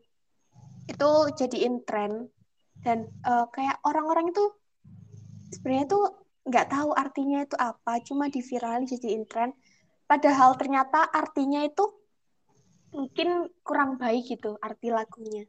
itu 0.89 1.09
jadiin 1.37 1.85
tren 1.85 2.27
dan 2.81 3.07
eh, 3.25 3.45
kayak 3.51 3.77
orang-orang 3.85 4.31
itu 4.31 4.43
sebenarnya 5.51 5.85
tuh 5.89 6.05
nggak 6.49 6.67
tahu 6.71 6.89
artinya 6.97 7.45
itu 7.45 7.55
apa, 7.59 8.01
cuma 8.01 8.31
diviralin 8.31 8.89
jadiin 8.89 9.27
tren. 9.29 9.53
Padahal 10.09 10.57
ternyata 10.57 11.05
artinya 11.05 11.61
itu 11.61 11.85
mungkin 12.89 13.53
kurang 13.61 14.01
baik 14.01 14.25
gitu 14.25 14.57
arti 14.57 14.89
lagunya. 14.89 15.45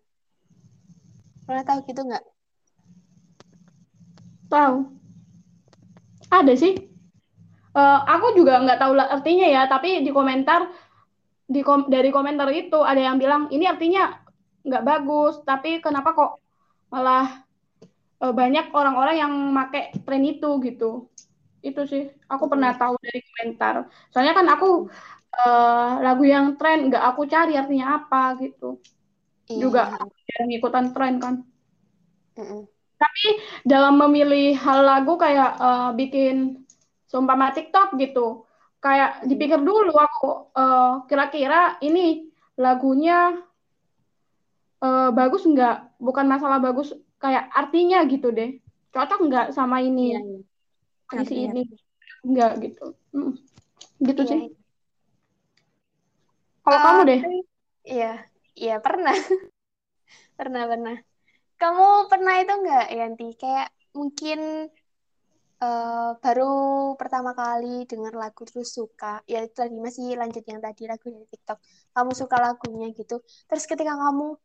Pernah 1.48 1.64
tahu 1.64 1.78
gitu 1.88 2.04
nggak? 2.04 2.24
Tahu. 4.52 4.76
Ada 6.28 6.52
sih. 6.58 6.74
Eh, 7.70 8.00
aku 8.04 8.36
juga 8.36 8.60
nggak 8.60 8.80
tahu 8.82 8.92
artinya 8.98 9.46
ya, 9.46 9.62
tapi 9.70 10.04
di 10.04 10.10
komentar 10.12 10.68
di 11.50 11.60
kom 11.66 11.90
dari 11.90 12.14
komentar 12.14 12.46
itu 12.54 12.78
ada 12.78 13.02
yang 13.02 13.18
bilang 13.18 13.50
ini 13.50 13.66
artinya 13.66 14.22
nggak 14.62 14.84
bagus, 14.86 15.34
tapi 15.42 15.82
kenapa 15.82 16.14
kok 16.14 16.30
malah 16.94 17.42
eh, 18.22 18.32
banyak 18.40 18.70
orang-orang 18.70 19.16
yang 19.18 19.32
make 19.50 19.90
tren 20.06 20.22
itu 20.22 20.50
gitu. 20.62 21.10
Itu 21.60 21.84
sih, 21.90 22.08
aku 22.30 22.44
pernah 22.46 22.72
tahu 22.78 22.94
dari 23.02 23.20
komentar. 23.26 23.74
Soalnya 24.14 24.34
kan 24.38 24.46
aku 24.46 24.86
eh, 25.34 25.90
lagu 26.06 26.24
yang 26.24 26.54
tren 26.54 26.86
nggak 26.88 27.04
aku 27.10 27.22
cari 27.26 27.58
artinya 27.58 27.86
apa 27.98 28.38
gitu. 28.38 28.78
Iya, 29.50 29.58
Juga 29.58 29.82
jarang 30.30 30.50
ikutan 30.54 30.86
tren 30.94 31.14
kan. 31.18 31.34
Mm-mm. 32.38 32.62
Tapi 33.00 33.26
dalam 33.64 33.96
memilih 33.96 34.54
hal 34.60 34.84
lagu 34.84 35.16
kayak 35.16 35.56
uh, 35.56 35.90
bikin 35.96 36.68
seumpama 37.08 37.48
TikTok 37.48 37.96
gitu, 37.96 38.44
kayak 38.80 39.28
dipikir 39.28 39.60
dulu 39.60 39.92
aku 39.92 40.50
uh, 40.56 41.04
kira-kira 41.04 41.76
ini 41.84 42.32
lagunya 42.56 43.36
uh, 44.80 45.10
bagus 45.12 45.44
nggak? 45.44 46.00
Bukan 46.00 46.26
masalah 46.26 46.58
bagus, 46.58 46.96
kayak 47.20 47.52
artinya 47.52 48.00
gitu 48.08 48.32
deh. 48.32 48.56
Cocok 48.90 49.20
nggak 49.28 49.46
sama 49.52 49.84
ini? 49.84 50.16
Iya, 50.16 50.20
iya. 50.24 50.40
Isi 51.20 51.34
Ngerti, 51.36 51.36
ini? 51.44 51.62
Nggak 52.24 52.52
gitu. 52.64 52.86
Mm. 53.12 53.32
Gitu 54.00 54.22
Iya, 54.24 54.30
sih. 54.32 54.40
iya. 54.48 54.58
Kalau 56.60 56.78
kamu 56.80 57.00
deh, 57.08 57.20
Iya, 57.80 58.12
iya 58.56 58.76
pernah. 58.80 59.16
Pernah, 60.38 60.64
pernah. 60.64 60.96
Kamu 61.60 62.08
pernah 62.08 62.40
itu 62.40 62.48
nggak, 62.48 62.86
Yanti? 62.96 63.28
Kayak 63.36 63.68
mungkin 63.92 64.72
eh, 65.60 66.10
baru 66.24 66.52
pertama 67.00 67.30
kali 67.36 67.84
dengar 67.90 68.12
lagu 68.16 68.42
terus 68.48 68.72
suka. 68.72 69.20
Ya 69.28 69.44
itu 69.44 69.54
tadi 69.54 69.76
masih 69.76 70.16
lanjut 70.20 70.44
yang 70.48 70.60
tadi 70.64 70.82
lagu 70.90 71.06
dari 71.12 71.26
TikTok. 71.32 71.58
Kamu 71.94 72.12
suka 72.16 72.36
lagunya 72.40 72.86
gitu. 72.96 73.20
Terus 73.48 73.64
ketika 73.70 73.94
kamu 73.96 74.36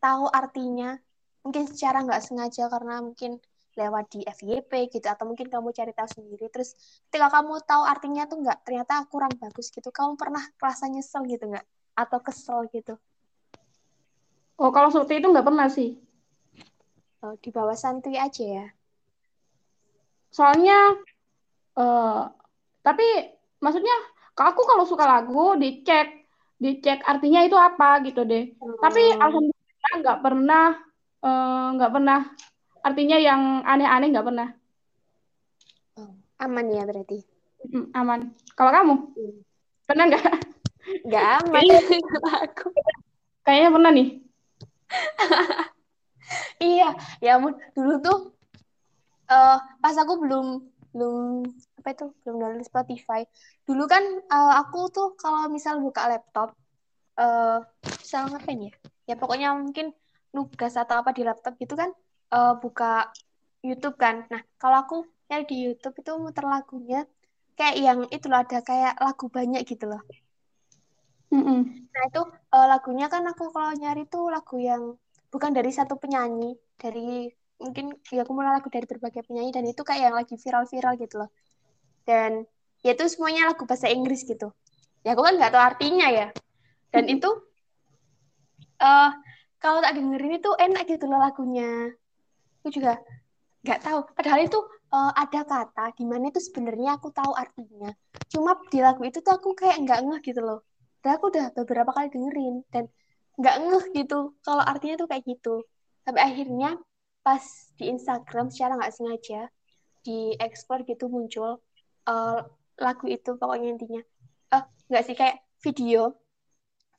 tahu 0.00 0.24
artinya, 0.30 0.96
mungkin 1.44 1.64
secara 1.70 2.06
nggak 2.06 2.22
sengaja 2.26 2.64
karena 2.72 3.02
mungkin 3.02 3.42
lewat 3.78 4.04
di 4.12 4.20
FYP 4.26 4.90
gitu 4.90 5.06
atau 5.06 5.24
mungkin 5.30 5.46
kamu 5.46 5.68
cari 5.74 5.92
tahu 5.94 6.08
sendiri. 6.10 6.46
Terus 6.54 6.74
ketika 7.10 7.28
kamu 7.30 7.62
tahu 7.66 7.82
artinya 7.86 8.22
tuh 8.30 8.38
nggak 8.42 8.58
ternyata 8.66 8.94
kurang 9.12 9.32
bagus 9.38 9.70
gitu. 9.74 9.88
Kamu 9.90 10.14
pernah 10.18 10.42
rasa 10.58 10.86
nyesel 10.90 11.26
gitu 11.26 11.44
nggak? 11.50 11.66
Atau 11.98 12.18
kesel 12.22 12.66
gitu? 12.74 12.94
oh 14.60 14.70
kalau 14.76 14.92
seperti 14.92 15.24
itu 15.24 15.26
nggak 15.32 15.46
pernah 15.48 15.66
sih. 15.72 15.96
Oh, 17.24 17.36
di 17.36 17.48
bawah 17.52 17.76
santuy 17.76 18.16
aja 18.16 18.44
ya. 18.44 18.66
Soalnya, 20.30 20.78
eh 21.76 22.22
tapi 22.80 23.06
maksudnya 23.60 23.92
kalau 24.32 24.48
aku 24.56 24.62
kalau 24.64 24.84
suka 24.86 25.04
lagu 25.04 25.58
dicek, 25.58 26.24
dicek 26.56 27.02
artinya 27.04 27.44
itu 27.44 27.58
apa 27.58 28.00
gitu 28.06 28.22
deh. 28.24 28.54
Tapi 28.80 29.02
Hmm. 29.12 29.20
alhamdulillah 29.20 29.94
nggak 30.00 30.18
pernah, 30.22 30.66
eh, 31.20 31.66
nggak 31.76 31.92
pernah 31.92 32.20
artinya 32.80 33.18
yang 33.20 33.60
aneh-aneh 33.66 34.08
nggak 34.08 34.26
pernah. 34.26 34.48
Oh, 36.00 36.14
aman 36.40 36.66
ya 36.72 36.82
berarti. 36.88 37.20
Mm, 37.68 37.92
aman. 37.92 38.20
Kalau 38.56 38.72
kamu 38.72 38.94
Hmm. 39.18 39.38
pernah 39.84 40.04
nggak? 40.08 40.24
Nggak 41.04 41.24
aman 41.44 41.64
aku. 42.48 42.72
kayaknya 43.44 43.70
pernah 43.74 43.90
nih. 43.92 44.08
Iya, 46.62 46.94
ya 47.18 47.40
ampun. 47.40 47.58
Dulu 47.74 47.94
tuh 48.04 48.18
eh 49.30 49.56
pas 49.82 49.96
aku 50.02 50.14
belum 50.22 50.46
belum 50.90 51.46
apa 51.78 51.88
itu 51.94 52.04
belum 52.26 52.36
download 52.42 52.66
Spotify. 52.66 53.20
Dulu 53.66 53.84
kan 53.92 54.02
eh, 54.34 54.52
aku 54.60 54.78
tuh 54.96 55.06
kalau 55.22 55.46
misal 55.56 55.78
buka 55.84 56.02
laptop 56.10 56.48
eh 57.20 57.58
misal 58.02 58.22
ngapain 58.30 58.60
ya? 58.68 58.72
Ya 59.08 59.14
pokoknya 59.20 59.48
mungkin 59.54 59.86
nugas 60.36 60.74
atau 60.82 61.02
apa 61.02 61.10
di 61.16 61.22
laptop 61.28 61.54
gitu 61.62 61.74
kan 61.78 61.90
eh, 62.34 62.54
buka 62.62 63.10
YouTube 63.68 63.96
kan. 64.00 64.26
Nah, 64.32 64.42
kalau 64.60 64.76
aku 64.82 64.96
nyari 65.28 65.44
di 65.46 65.56
YouTube 65.66 65.96
itu 66.02 66.12
muter 66.18 66.44
lagunya 66.54 67.06
kayak 67.58 67.76
yang 67.86 68.00
itu 68.10 68.26
loh 68.30 68.40
ada 68.42 68.58
kayak 68.64 68.94
lagu 68.98 69.26
banyak 69.30 69.62
gitu 69.68 69.84
loh. 69.92 70.02
Mm-mm. 71.30 71.60
Nah, 71.94 72.02
itu 72.10 72.20
eh, 72.56 72.66
lagunya 72.72 73.06
kan 73.12 73.22
aku 73.30 73.44
kalau 73.54 73.70
nyari 73.78 74.02
tuh 74.10 74.26
lagu 74.34 74.56
yang 74.58 74.82
bukan 75.30 75.52
dari 75.54 75.70
satu 75.70 75.94
penyanyi, 76.02 76.58
dari 76.74 77.30
mungkin 77.64 77.86
ya 78.08 78.24
aku 78.24 78.32
mulai 78.32 78.56
lagu 78.56 78.68
dari 78.72 78.86
berbagai 78.88 79.22
penyanyi 79.28 79.52
dan 79.52 79.64
itu 79.68 79.82
kayak 79.84 80.02
yang 80.10 80.16
lagi 80.16 80.34
viral-viral 80.40 80.94
gitu 80.96 81.14
loh. 81.20 81.30
Dan 82.08 82.44
ya 82.84 82.90
itu 82.96 83.04
semuanya 83.12 83.52
lagu 83.52 83.62
bahasa 83.68 83.86
Inggris 83.92 84.24
gitu. 84.24 84.48
Ya 85.04 85.12
aku 85.14 85.22
kan 85.24 85.34
nggak 85.38 85.52
tahu 85.52 85.62
artinya 85.62 86.08
ya. 86.10 86.28
Dan 86.90 87.04
itu 87.12 87.30
eh 88.80 89.10
kalau 89.62 89.78
tak 89.84 89.92
dengerin 89.96 90.40
itu 90.40 90.50
enak 90.56 90.82
gitu 90.88 91.04
loh 91.10 91.20
lagunya. 91.20 91.92
Aku 92.60 92.68
juga 92.76 92.92
nggak 93.64 93.80
tahu. 93.86 93.98
Padahal 94.16 94.40
itu 94.48 94.58
eh, 94.96 95.12
ada 95.22 95.40
kata 95.52 95.84
di 95.98 96.04
mana 96.10 96.24
itu 96.32 96.40
sebenarnya 96.40 96.90
aku 96.98 97.08
tahu 97.12 97.32
artinya. 97.36 97.90
Cuma 98.32 98.56
di 98.72 98.78
lagu 98.86 99.02
itu 99.04 99.18
tuh 99.26 99.32
aku 99.38 99.48
kayak 99.60 99.76
nggak 99.84 100.00
ngeh 100.06 100.20
gitu 100.28 100.40
loh. 100.48 100.60
Dan 101.02 101.10
aku 101.16 101.24
udah 101.32 101.46
beberapa 101.56 101.90
kali 101.96 102.08
dengerin 102.14 102.54
dan 102.72 102.84
nggak 103.40 103.56
ngeh 103.64 103.84
gitu 103.98 104.36
kalau 104.46 104.62
artinya 104.64 104.94
tuh 105.00 105.08
kayak 105.10 105.24
gitu. 105.28 105.64
Sampai 106.04 106.22
akhirnya 106.28 106.68
pas 107.20 107.44
di 107.76 107.84
Instagram 107.92 108.48
secara 108.48 108.80
nggak 108.80 108.94
sengaja 108.96 109.40
di 110.00 110.32
explore 110.40 110.82
gitu 110.88 111.12
muncul 111.12 111.60
eh, 112.08 112.40
lagu 112.80 113.06
itu 113.06 113.36
pokoknya 113.36 113.68
intinya. 113.76 114.02
Eh 114.56 114.62
nggak 114.88 115.02
sih 115.06 115.14
kayak 115.14 115.36
video, 115.60 116.16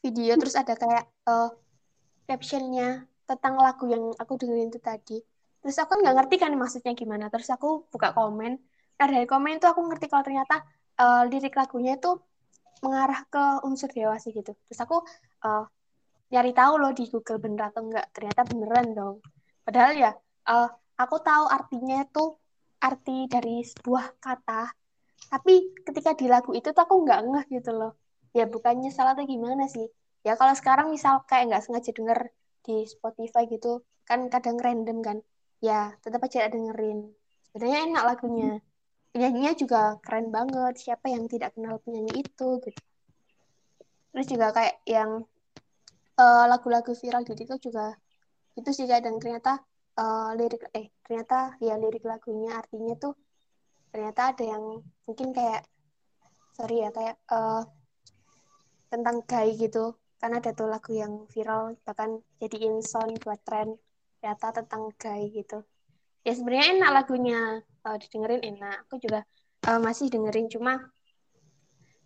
video 0.05 0.33
terus 0.37 0.55
ada 0.55 0.73
kayak 0.77 1.09
eh, 1.27 1.49
captionnya 2.29 3.09
tentang 3.25 3.55
lagu 3.57 3.85
yang 3.89 4.13
aku 4.21 4.37
dengerin 4.37 4.69
itu 4.69 4.79
tadi. 4.81 5.17
Terus 5.61 5.77
aku 5.81 6.01
nggak 6.01 6.15
ngerti 6.17 6.35
kan 6.41 6.51
maksudnya 6.57 6.93
gimana. 6.93 7.27
Terus 7.33 7.49
aku 7.53 7.89
buka 7.89 8.13
komen. 8.13 8.61
Nah 8.97 9.07
dari 9.09 9.25
komen 9.25 9.57
itu 9.57 9.67
aku 9.69 9.81
ngerti 9.89 10.05
kalau 10.11 10.23
ternyata 10.25 10.61
eh, 11.01 11.23
lirik 11.29 11.57
lagunya 11.57 11.97
itu 11.97 12.11
mengarah 12.85 13.21
ke 13.29 13.43
unsur 13.67 13.89
dewasa 13.93 14.29
gitu. 14.29 14.53
Terus 14.69 14.79
aku 14.85 15.01
eh, 15.45 15.65
nyari 16.31 16.51
tahu 16.55 16.73
loh 16.81 16.91
di 16.95 17.09
Google 17.09 17.39
bener 17.41 17.73
atau 17.73 17.81
enggak. 17.85 18.05
Ternyata 18.13 18.41
beneran 18.47 18.87
dong. 18.93 19.17
Padahal 19.71 19.95
ya 19.95 20.11
eh, 20.51 20.69
aku 20.99 21.15
tahu 21.23 21.47
artinya 21.47 22.03
itu 22.03 22.35
arti 22.83 23.31
dari 23.31 23.63
sebuah 23.63 24.19
kata. 24.19 24.67
Tapi 25.31 25.79
ketika 25.87 26.11
di 26.11 26.27
lagu 26.27 26.51
itu 26.51 26.75
tuh 26.75 26.83
aku 26.83 27.07
nggak 27.07 27.19
ngeh 27.23 27.45
gitu 27.55 27.71
loh. 27.71 27.95
Ya 28.35 28.51
bukannya 28.51 28.91
salah 28.91 29.15
atau 29.15 29.23
gimana 29.23 29.71
sih. 29.71 29.87
Ya 30.27 30.35
kalau 30.35 30.51
sekarang 30.59 30.91
misal 30.91 31.23
kayak 31.23 31.55
nggak 31.55 31.63
sengaja 31.63 31.95
denger 31.95 32.19
di 32.67 32.83
Spotify 32.83 33.47
gitu, 33.47 33.79
kan 34.03 34.27
kadang 34.27 34.59
random 34.59 34.99
kan. 34.99 35.17
Ya 35.63 35.95
tetap 36.03 36.19
aja 36.27 36.51
dengerin. 36.51 37.07
Sebenarnya 37.47 37.79
enak 37.87 38.03
lagunya. 38.11 38.51
Penyanyinya 39.15 39.55
juga 39.55 40.03
keren 40.03 40.35
banget. 40.35 40.83
Siapa 40.83 41.07
yang 41.07 41.31
tidak 41.31 41.55
kenal 41.55 41.79
penyanyi 41.79 42.27
itu 42.27 42.59
gitu. 42.59 42.79
Terus 44.11 44.27
juga 44.27 44.51
kayak 44.51 44.83
yang 44.83 45.23
eh, 46.19 46.45
lagu-lagu 46.51 46.91
viral 46.91 47.23
di 47.23 47.39
TikTok 47.39 47.63
juga 47.63 47.95
itu 48.59 48.69
sih 48.75 48.87
kadang 48.87 49.15
ternyata 49.21 49.61
eh, 49.99 50.29
lirik 50.39 50.61
eh 50.75 50.87
ternyata 51.03 51.55
ya 51.63 51.75
lirik 51.79 52.03
lagunya 52.03 52.59
artinya 52.59 52.93
tuh 52.99 53.13
ternyata 53.91 54.31
ada 54.31 54.43
yang 54.43 54.63
mungkin 55.03 55.35
kayak 55.35 55.67
sorry 56.55 56.83
ya 56.83 56.89
kayak 56.95 57.17
eh, 57.31 57.63
tentang 58.91 59.23
gay 59.23 59.55
gitu. 59.55 59.95
Karena 60.19 60.37
ada 60.37 60.51
tuh 60.53 60.69
lagu 60.69 60.91
yang 60.93 61.25
viral 61.31 61.73
bahkan 61.81 62.21
jadiin 62.37 62.83
sound 62.85 63.17
buat 63.23 63.41
tren 63.41 63.73
ternyata 64.19 64.61
tentang 64.61 64.93
gay 64.99 65.31
gitu. 65.33 65.65
Ya 66.21 66.37
sebenarnya 66.37 66.77
enak 66.77 66.91
lagunya. 66.93 67.39
Eh, 67.81 67.97
didengerin 67.97 68.43
enak. 68.45 68.85
Aku 68.85 69.01
juga 69.01 69.25
eh, 69.65 69.79
masih 69.81 70.13
dengerin. 70.13 70.51
Cuma 70.51 70.77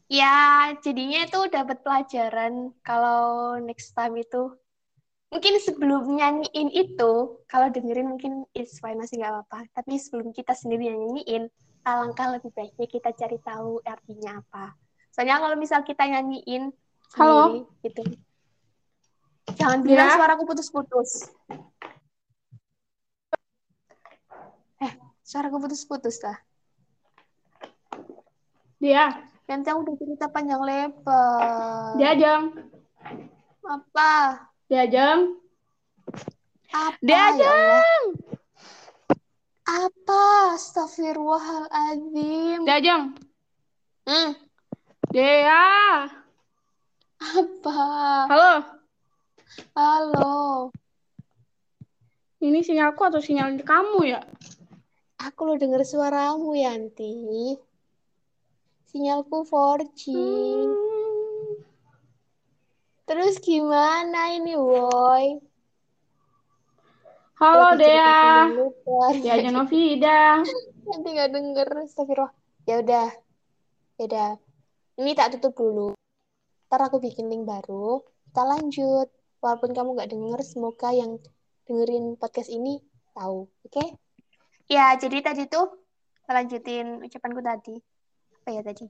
ya 0.08 0.72
jadinya 0.80 1.26
itu 1.26 1.40
dapat 1.50 1.82
pelajaran 1.82 2.72
kalau 2.86 3.58
next 3.60 3.92
time 3.98 4.16
itu 4.22 4.54
mungkin 5.36 5.60
sebelum 5.60 6.16
nyanyiin 6.16 6.72
itu 6.72 7.44
kalau 7.52 7.68
dengerin 7.68 8.08
mungkin 8.08 8.48
is 8.56 8.80
fine 8.80 8.96
masih 8.96 9.20
nggak 9.20 9.36
apa-apa. 9.36 9.68
Tapi 9.76 10.00
sebelum 10.00 10.32
kita 10.32 10.56
sendiri 10.56 10.88
yang 10.88 10.96
nyanyiin 11.04 11.52
alangkah 11.84 12.40
lebih 12.40 12.56
baiknya 12.56 12.88
kita 12.88 13.12
cari 13.12 13.36
tahu 13.44 13.84
artinya 13.84 14.40
apa. 14.40 14.80
Soalnya 15.12 15.44
kalau 15.44 15.60
misal 15.60 15.84
kita 15.84 16.08
nyanyiin 16.08 16.72
Halo? 17.20 17.52
sendiri 17.52 17.60
gitu. 17.84 18.02
Jangan 19.60 19.84
bilang 19.84 20.08
Ya. 20.08 20.16
suaraku 20.16 20.44
putus-putus. 20.48 21.28
Eh 24.80 24.92
suaraku 25.20 25.68
putus-putus 25.68 26.24
lah 26.24 26.40
Dia, 28.80 29.08
nanti 29.52 29.68
aku 29.72 29.88
udah 29.88 29.96
cerita 29.98 30.26
panjang 30.32 30.62
lebar. 30.62 31.96
Dia 32.00 32.12
Jeng, 32.14 32.44
apa 33.66 34.12
dia 34.66 34.90
Jeng. 34.90 35.38
apa 36.74 36.98
Dia 37.00 37.26
ya 37.38 37.82
apa 39.66 40.54
Astagfirullahaladzim 40.58 42.66
Dia 42.66 42.78
Jeng. 42.82 43.14
hmm, 44.06 44.32
Dia. 45.10 45.66
apa 47.16 47.80
Halo. 48.28 48.54
halo 49.74 50.70
Ini 52.38 52.62
sinyalku 52.62 53.02
atau 53.02 53.18
sinyal 53.18 53.58
kamu 53.62 54.06
ya? 54.06 54.22
aku 55.16 55.48
lo 55.48 55.56
denger 55.56 55.80
suaramu 55.82 56.54
Yanti 56.54 57.56
sinyalku 58.86 59.42
4G 59.48 60.14
Hmm. 60.14 60.70
Terus 63.06 63.38
gimana 63.38 64.34
ini 64.34 64.58
woi 64.58 65.38
Halo 67.36 67.76
Dea. 67.76 68.48
Dea 69.20 69.36
Genovida. 69.44 70.40
Nanti 70.88 71.10
nggak 71.12 71.36
denger, 71.36 71.68
astagfirullah. 71.84 72.32
Ya 72.64 72.80
udah, 72.80 73.12
ya 74.00 74.04
udah. 74.08 74.30
Ini 75.04 75.12
tak 75.20 75.36
tutup 75.36 75.52
dulu. 75.60 76.00
Ntar 76.72 76.88
aku 76.88 77.04
bikin 77.04 77.28
link 77.28 77.44
baru, 77.44 78.08
kita 78.32 78.40
lanjut. 78.40 79.12
Walaupun 79.44 79.76
kamu 79.76 80.00
nggak 80.00 80.12
denger, 80.16 80.40
semoga 80.48 80.96
yang 80.96 81.20
dengerin 81.68 82.16
podcast 82.16 82.48
ini 82.48 82.80
tahu, 83.12 83.52
oke? 83.68 83.84
Ya, 84.72 84.96
jadi 84.96 85.20
tadi 85.20 85.52
tuh 85.52 85.76
lanjutin 86.32 87.04
ucapanku 87.04 87.44
tadi. 87.44 87.76
Apa 88.42 88.50
ya 88.56 88.62
tadi? 88.64 88.88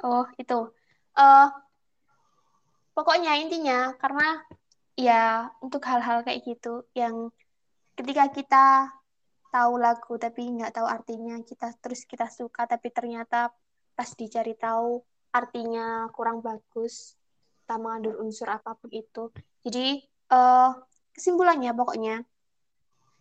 Oh, 0.00 0.24
itu. 0.40 0.72
eh 1.12 1.48
pokoknya 2.96 3.38
intinya 3.40 3.94
karena 3.96 4.42
ya 4.98 5.48
untuk 5.64 5.80
hal-hal 5.86 6.26
kayak 6.26 6.44
gitu 6.44 6.84
yang 6.92 7.32
ketika 7.96 8.28
kita 8.32 8.66
tahu 9.50 9.82
lagu 9.82 10.14
tapi 10.20 10.46
nggak 10.46 10.76
tahu 10.78 10.86
artinya 10.86 11.40
kita 11.42 11.74
terus 11.82 12.06
kita 12.06 12.30
suka 12.30 12.66
tapi 12.70 12.92
ternyata 12.94 13.50
pas 13.98 14.10
dicari 14.14 14.54
tahu 14.54 15.02
artinya 15.30 16.10
kurang 16.14 16.42
bagus 16.42 17.18
kita 17.70 17.78
mengandung 17.78 18.18
unsur 18.26 18.50
apa 18.50 18.74
pun 18.74 18.90
itu. 18.90 19.30
Jadi 19.62 20.02
eh, 20.06 20.70
kesimpulannya 21.14 21.70
pokoknya 21.70 22.18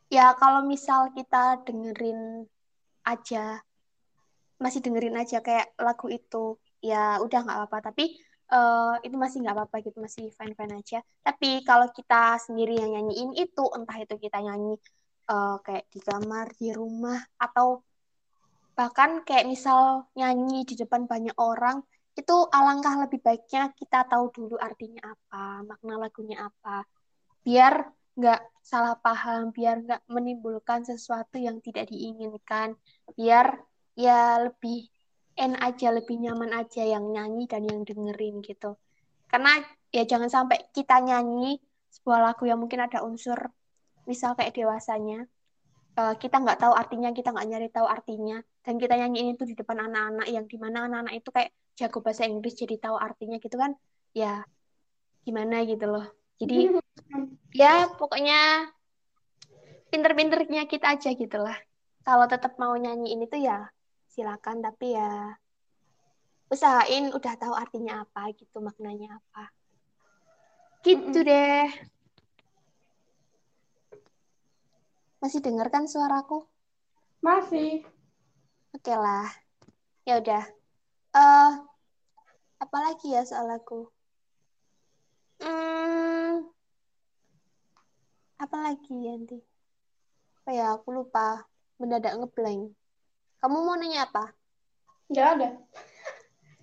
ya 0.10 0.34
kalau 0.42 0.66
misal 0.66 1.14
kita 1.14 1.62
dengerin 1.70 2.50
aja 3.06 3.62
masih 4.58 4.82
dengerin 4.82 5.22
aja 5.22 5.46
kayak 5.46 5.70
lagu 5.78 6.10
itu 6.10 6.58
ya 6.82 7.22
udah 7.22 7.46
nggak 7.46 7.58
apa-apa. 7.62 7.94
Tapi 7.94 8.18
eh, 8.54 8.94
itu 9.06 9.16
masih 9.24 9.38
nggak 9.44 9.56
apa-apa 9.56 9.76
gitu 9.86 9.98
masih 10.02 10.24
fine 10.38 10.54
fine 10.58 10.74
aja. 10.80 11.00
Tapi 11.26 11.62
kalau 11.68 11.88
kita 11.94 12.38
sendiri 12.46 12.74
yang 12.82 12.92
nyanyiin 12.96 13.32
itu 13.38 13.64
entah 13.78 13.98
itu 14.02 14.16
kita 14.18 14.38
nyanyi 14.42 14.76
eh, 15.32 15.56
kayak 15.66 15.86
di 15.94 16.00
kamar 16.02 16.46
di 16.60 16.68
rumah 16.74 17.20
atau 17.38 17.86
bahkan 18.78 19.22
kayak 19.28 19.46
misal 19.52 20.08
nyanyi 20.16 20.64
di 20.64 20.76
depan 20.80 21.04
banyak 21.04 21.36
orang 21.36 21.84
itu 22.20 22.36
alangkah 22.52 22.96
lebih 23.04 23.20
baiknya 23.24 23.72
kita 23.80 24.04
tahu 24.12 24.32
dulu 24.36 24.56
artinya 24.60 25.02
apa 25.14 25.64
makna 25.64 25.96
lagunya 26.04 26.38
apa. 26.48 26.84
Biar 27.46 27.74
nggak 28.20 28.42
salah 28.60 28.96
paham 29.00 29.56
biar 29.56 29.76
nggak 29.86 30.02
menimbulkan 30.12 30.84
sesuatu 30.84 31.40
yang 31.40 31.64
tidak 31.64 31.88
diinginkan. 31.92 32.76
Biar 33.16 33.56
ya 33.96 34.48
lebih 34.48 34.92
en 35.40 35.56
aja 35.56 35.96
lebih 35.96 36.20
nyaman 36.20 36.52
aja 36.52 36.84
yang 36.84 37.16
nyanyi 37.16 37.48
dan 37.48 37.64
yang 37.64 37.88
dengerin 37.88 38.44
gitu. 38.44 38.76
Karena 39.32 39.56
ya 39.90 40.04
jangan 40.04 40.28
sampai 40.28 40.68
kita 40.76 41.00
nyanyi 41.00 41.58
sebuah 41.90 42.20
lagu 42.22 42.44
yang 42.46 42.60
mungkin 42.60 42.84
ada 42.86 43.02
unsur 43.02 43.40
misal 44.06 44.38
kayak 44.38 44.54
dewasanya 44.54 45.26
eh, 45.98 46.14
kita 46.20 46.42
nggak 46.44 46.60
tahu 46.62 46.74
artinya 46.74 47.10
kita 47.16 47.34
nggak 47.34 47.48
nyari 47.50 47.68
tahu 47.72 47.88
artinya 47.90 48.38
dan 48.62 48.78
kita 48.78 48.94
nyanyiin 49.00 49.34
itu 49.34 49.44
di 49.50 49.56
depan 49.58 49.90
anak-anak 49.90 50.28
yang 50.30 50.46
di 50.46 50.58
mana 50.62 50.86
anak-anak 50.86 51.14
itu 51.18 51.30
kayak 51.34 51.52
jago 51.80 52.04
bahasa 52.04 52.28
Inggris 52.28 52.60
jadi 52.60 52.76
tahu 52.78 53.00
artinya 53.00 53.38
gitu 53.40 53.56
kan 53.58 53.74
ya 54.14 54.44
gimana 55.24 55.64
gitu 55.66 55.86
loh. 55.88 56.06
Jadi 56.40 56.72
ya 57.54 57.90
pokoknya 58.00 58.72
pinter-pinternya 59.90 60.70
kita 60.70 60.96
aja 60.96 61.10
gitu 61.14 61.38
lah. 61.38 61.58
Kalau 62.06 62.26
tetap 62.26 62.56
mau 62.58 62.74
nyanyiin 62.74 63.26
itu 63.26 63.38
ya 63.44 63.68
silakan 64.20 64.60
tapi 64.60 65.00
ya 65.00 65.40
usahain 66.52 67.08
udah 67.16 67.40
tahu 67.40 67.56
artinya 67.56 68.04
apa 68.04 68.36
gitu 68.36 68.60
maknanya 68.60 69.16
apa. 69.16 69.48
Gitu 70.84 71.24
deh. 71.24 71.72
Masih 75.24 75.40
dengar 75.40 75.72
kan 75.72 75.88
suaraku? 75.88 76.44
Masih. 77.24 77.88
oke 78.76 78.92
lah. 78.92 79.32
Ya 80.04 80.20
udah. 80.20 80.44
Eh 81.16 81.52
apa 82.60 82.78
lagi 82.84 83.16
ya 83.16 83.24
soal 83.24 83.48
aku? 83.56 83.88
Hmm, 85.40 86.44
apa 88.36 88.58
lagi 88.68 88.92
nanti? 89.00 89.40
Apa 90.44 90.50
ya 90.52 90.76
aku 90.76 90.92
lupa. 90.92 91.48
Mendadak 91.80 92.20
ngeblank 92.20 92.76
kamu 93.40 93.58
mau 93.64 93.76
nanya 93.76 94.06
apa 94.06 94.32
Nggak 95.10 95.28
ada. 95.36 95.50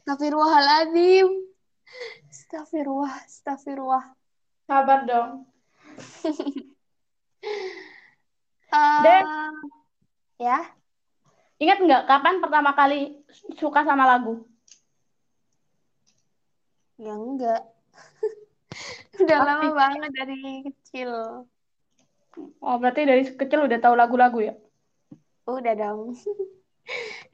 Astagfirullahaladzim. 0.07 1.27
Astagfirullah, 2.31 3.15
astagfirullah. 3.27 4.05
Sabar 4.65 5.03
dong. 5.03 5.31
Eh, 8.67 9.01
Dek. 9.03 9.23
ya, 10.39 10.59
Ingat 11.57 11.79
nggak 11.81 12.03
kapan 12.05 12.39
pertama 12.39 12.71
kali 12.71 13.23
suka 13.57 13.81
sama 13.83 14.05
lagu? 14.05 14.45
ya 16.97 17.15
enggak. 17.15 17.63
Udah 19.23 19.39
Pasti. 19.39 19.49
lama 19.49 19.69
banget 19.73 20.11
dari 20.13 20.39
kecil. 20.67 21.11
Oh, 22.61 22.77
berarti 22.77 23.09
dari 23.09 23.23
kecil 23.25 23.65
udah 23.65 23.79
tahu 23.81 23.95
lagu-lagu 23.97 24.39
ya? 24.45 24.55
Udah 25.47 25.73
dong. 25.73 26.13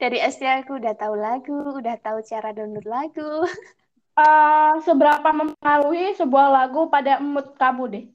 Dari 0.01 0.17
SD 0.19 0.43
aku 0.65 0.81
udah 0.81 0.93
tahu 0.97 1.15
lagu, 1.15 1.57
udah 1.79 1.95
tahu 2.01 2.19
cara 2.25 2.51
download 2.51 2.87
lagu. 2.87 3.31
Eh, 4.13 4.73
seberapa 4.85 5.25
mempengaruhi 5.33 6.13
sebuah 6.13 6.53
lagu 6.53 6.85
pada 6.85 7.17
mood 7.17 7.57
kamu 7.57 7.83
deh? 7.89 8.05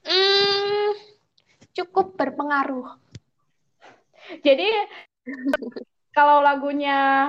Hmm, 0.00 0.96
cukup 1.76 2.16
berpengaruh. 2.16 2.96
Jadi 4.40 4.64
kalau 6.16 6.40
lagunya 6.40 7.28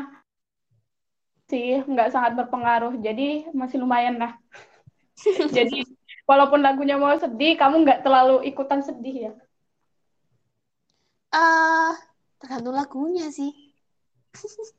sih 1.52 1.84
nggak 1.84 2.16
sangat 2.16 2.40
berpengaruh, 2.40 2.96
jadi 3.04 3.52
masih 3.52 3.84
lumayan 3.84 4.24
lah. 4.24 4.40
Jadi 5.52 5.84
walaupun 6.24 6.64
lagunya 6.64 6.96
mau 6.96 7.12
sedih, 7.20 7.60
kamu 7.60 7.84
nggak 7.84 8.08
terlalu 8.08 8.48
ikutan 8.48 8.80
sedih 8.80 9.16
ya? 9.28 9.34
eh 11.36 11.92
tergantung 12.38 12.76
lagunya 12.78 13.30
sih. 13.34 13.52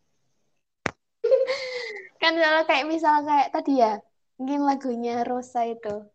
kan 2.22 2.34
kalau 2.34 2.62
kayak 2.66 2.86
misal 2.86 3.22
kayak 3.26 3.50
tadi 3.54 3.82
ya, 3.82 4.02
mungkin 4.38 4.66
lagunya 4.66 5.22
Rosa 5.26 5.66
itu 5.66 6.06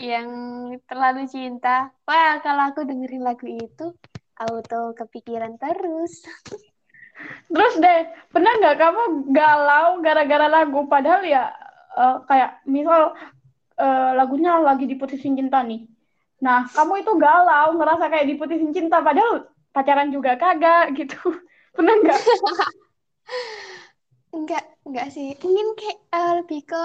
yang 0.00 0.28
terlalu 0.88 1.28
cinta. 1.28 1.92
Wah, 2.08 2.40
kalau 2.40 2.72
aku 2.72 2.88
dengerin 2.88 3.22
lagu 3.22 3.46
itu 3.46 3.92
auto 4.40 4.96
kepikiran 4.96 5.60
terus. 5.60 6.24
Terus 7.52 7.74
deh, 7.76 8.00
pernah 8.32 8.52
nggak 8.56 8.76
kamu 8.80 9.02
galau 9.28 10.00
gara-gara 10.00 10.48
lagu? 10.48 10.88
Padahal 10.88 11.20
ya 11.28 11.52
eh, 12.00 12.16
kayak 12.24 12.64
misal 12.64 13.12
eh, 13.76 14.10
lagunya 14.16 14.56
lagi 14.64 14.88
diputusin 14.88 15.36
cinta 15.36 15.60
nih. 15.60 15.84
Nah, 16.40 16.64
kamu 16.72 17.04
itu 17.04 17.12
galau, 17.20 17.76
ngerasa 17.76 18.08
kayak 18.08 18.28
diputusin 18.32 18.72
cinta, 18.72 19.04
padahal 19.04 19.44
pacaran 19.70 20.10
juga 20.10 20.36
kagak 20.36 20.94
gitu. 20.98 21.18
Pernah 21.74 21.94
nggak? 22.02 22.20
Enggak, 24.30 24.62
enggak 24.86 25.10
sih. 25.10 25.34
Mungkin 25.42 25.74
kayak 25.74 25.98
eh, 26.14 26.32
lebih 26.38 26.60
ke 26.62 26.82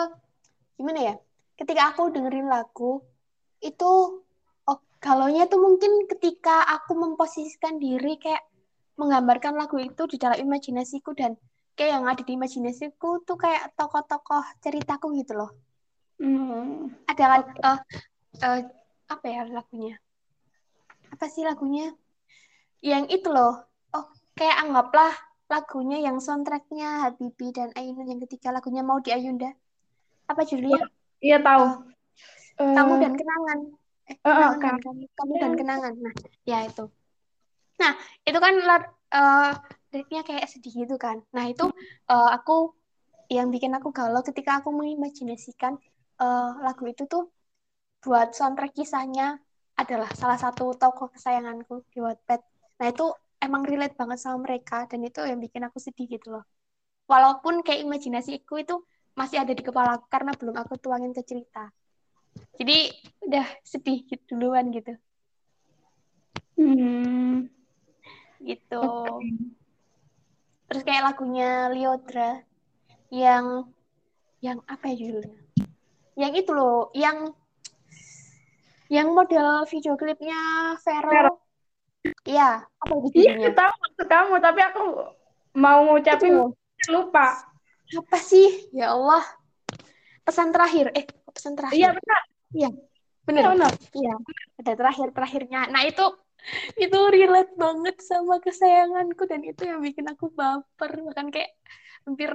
gimana 0.81 1.13
ya? 1.13 1.15
Ketika 1.53 1.93
aku 1.93 2.09
dengerin 2.09 2.49
lagu 2.49 3.05
itu 3.61 4.21
oh 4.65 4.79
galaunya 4.97 5.45
tuh 5.45 5.61
mungkin 5.61 6.09
ketika 6.09 6.65
aku 6.73 6.97
memposisikan 6.97 7.77
diri 7.77 8.17
kayak 8.17 8.41
menggambarkan 8.97 9.61
lagu 9.61 9.77
itu 9.77 10.09
di 10.09 10.17
dalam 10.17 10.41
imajinasiku 10.41 11.13
dan 11.13 11.37
kayak 11.77 12.01
yang 12.01 12.05
ada 12.09 12.23
di 12.25 12.33
imajinasiku 12.33 13.21
tuh 13.27 13.37
kayak 13.37 13.77
tokoh-tokoh 13.77 14.41
ceritaku 14.65 15.13
gitu 15.13 15.37
loh. 15.37 15.51
Hmm. 16.17 16.95
Ada 17.05 17.23
kan 17.29 17.41
eh, 17.61 17.79
eh, 18.41 18.59
apa 19.11 19.25
ya 19.29 19.41
lagunya? 19.53 19.95
Apa 21.13 21.29
sih 21.29 21.45
lagunya? 21.45 21.93
Yang 22.83 23.21
itu 23.21 23.29
loh. 23.31 23.63
Oh, 23.95 24.05
kayak 24.35 24.67
anggaplah 24.67 25.13
lagunya 25.45 26.01
yang 26.01 26.17
soundtracknya 26.17 27.05
Habibie 27.05 27.53
dan 27.53 27.69
Ainun 27.77 28.09
yang 28.09 28.21
ketiga 28.25 28.49
lagunya 28.49 28.81
mau 28.81 28.97
di 28.99 29.13
Ayunda. 29.13 29.53
Apa 30.25 30.41
judulnya? 30.41 30.89
Iya 31.21 31.37
tahu. 31.39 31.65
Kamu 32.55 32.93
Eh, 32.97 32.99
dan 33.01 33.13
kenangan. 33.13 33.59
Eh, 34.05 34.13
eh, 34.13 34.17
kenangan 34.21 34.59
kan. 34.59 34.73
kan? 34.73 34.83
Kamu, 34.83 35.03
kamu 35.13 35.33
dan 35.37 35.53
kenangan. 35.53 35.93
Nah, 36.01 36.13
ya 36.43 36.57
itu. 36.65 36.85
Nah, 37.77 37.93
itu 38.25 38.39
kan 38.41 38.53
lar- 38.65 38.95
eh, 39.13 39.51
liriknya 39.93 40.21
kayak 40.25 40.49
sedih 40.49 40.73
gitu 40.85 40.95
kan. 40.97 41.21
Nah, 41.31 41.45
itu 41.47 41.65
eh, 42.09 42.29
aku 42.33 42.73
yang 43.29 43.49
bikin 43.49 43.73
aku 43.73 43.89
galau 43.89 44.21
ketika 44.21 44.61
aku 44.61 44.73
mengimajinasikan 44.73 45.77
eh, 46.21 46.51
lagu 46.61 46.83
itu 46.89 47.05
tuh 47.05 47.29
buat 48.01 48.33
soundtrack 48.37 48.73
kisahnya 48.77 49.41
adalah 49.75 50.07
salah 50.15 50.39
satu 50.39 50.73
tokoh 50.77 51.11
kesayanganku 51.13 51.85
di 51.91 51.99
Wattpad. 52.01 52.41
Nah, 52.75 52.87
itu 52.91 53.05
emang 53.39 53.63
relate 53.63 53.95
banget 53.95 54.19
sama 54.19 54.43
mereka 54.43 54.89
dan 54.89 55.05
itu 55.05 55.21
yang 55.23 55.39
bikin 55.39 55.63
aku 55.67 55.77
sedih 55.79 56.09
gitu 56.09 56.35
loh. 56.35 56.45
Walaupun 57.05 57.61
kayak 57.61 57.85
imajinasiku 57.85 58.59
itu 58.59 58.81
masih 59.15 59.39
ada 59.39 59.53
di 59.55 59.63
kepala 59.63 60.01
aku 60.01 60.09
karena 60.11 60.35
belum 60.35 60.55
aku 60.59 60.75
tuangin 60.81 61.15
ke 61.15 61.23
cerita. 61.23 61.71
Jadi 62.59 62.91
udah 63.23 63.47
sedih 63.63 64.03
gitu 64.03 64.35
duluan 64.35 64.73
gitu. 64.75 64.91
Hmm. 66.59 67.47
Gitu. 68.43 68.81
Oke. 68.81 69.27
Terus 70.65 70.81
kayak 70.83 71.05
lagunya 71.13 71.69
Liodra 71.71 72.41
yang 73.13 73.69
yang 74.41 74.59
apa 74.67 74.91
ya 74.91 74.95
judulnya? 74.97 75.39
Yang 76.17 76.33
itu 76.43 76.51
loh, 76.51 76.89
yang 76.91 77.31
yang 78.89 79.13
model 79.13 79.63
video 79.69 79.93
klipnya 79.95 80.73
Vero. 80.83 81.09
Vero. 81.11 81.34
Iya, 82.25 82.65
apa 82.65 82.93
itu 83.09 83.17
Iya, 83.21 83.31
aku 83.37 83.49
tahu 83.53 83.73
maksud 83.81 84.07
kamu, 84.09 84.33
tapi 84.41 84.59
aku 84.61 84.81
mau 85.55 85.79
ngucapin 85.87 86.33
Itu. 86.35 86.45
lupa. 86.91 87.27
Apa 87.95 88.17
sih? 88.19 88.69
Ya 88.73 88.91
Allah. 88.93 89.23
Pesan 90.25 90.49
terakhir. 90.49 90.89
Eh, 90.97 91.05
pesan 91.29 91.53
terakhir. 91.53 91.77
Iya 91.77 91.89
benar. 91.93 92.21
Iya, 92.55 92.69
Iya 92.69 92.69
bener. 93.25 93.43
benar. 93.53 93.71
Iya, 93.93 94.13
ada 94.61 94.71
terakhir-terakhirnya. 94.73 95.61
Nah, 95.69 95.81
itu 95.85 96.05
itu 96.77 96.99
relate 97.09 97.53
banget 97.57 97.97
sama 98.05 98.37
kesayanganku 98.37 99.25
dan 99.25 99.41
itu 99.41 99.65
yang 99.65 99.81
bikin 99.81 100.05
aku 100.09 100.29
baper. 100.33 100.91
Bahkan 101.01 101.29
kayak 101.33 101.53
hampir 102.05 102.29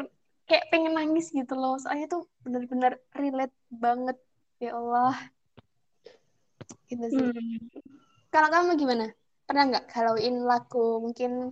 kayak 0.51 0.67
pengen 0.71 0.95
nangis 0.99 1.31
gitu 1.31 1.55
loh. 1.59 1.79
Soalnya 1.79 2.11
tuh 2.11 2.27
bener-bener 2.43 2.99
relate 3.15 3.55
banget. 3.71 4.19
Ya 4.63 4.75
Allah. 4.79 5.15
Gitu 6.91 7.07
sih. 7.11 7.23
Hmm. 7.23 7.59
Kalau 8.31 8.49
kamu 8.51 8.79
gimana? 8.79 9.11
Pernah 9.51 9.67
nggak 9.67 9.87
galauin 9.91 10.47
lagu? 10.47 11.03
Mungkin 11.03 11.51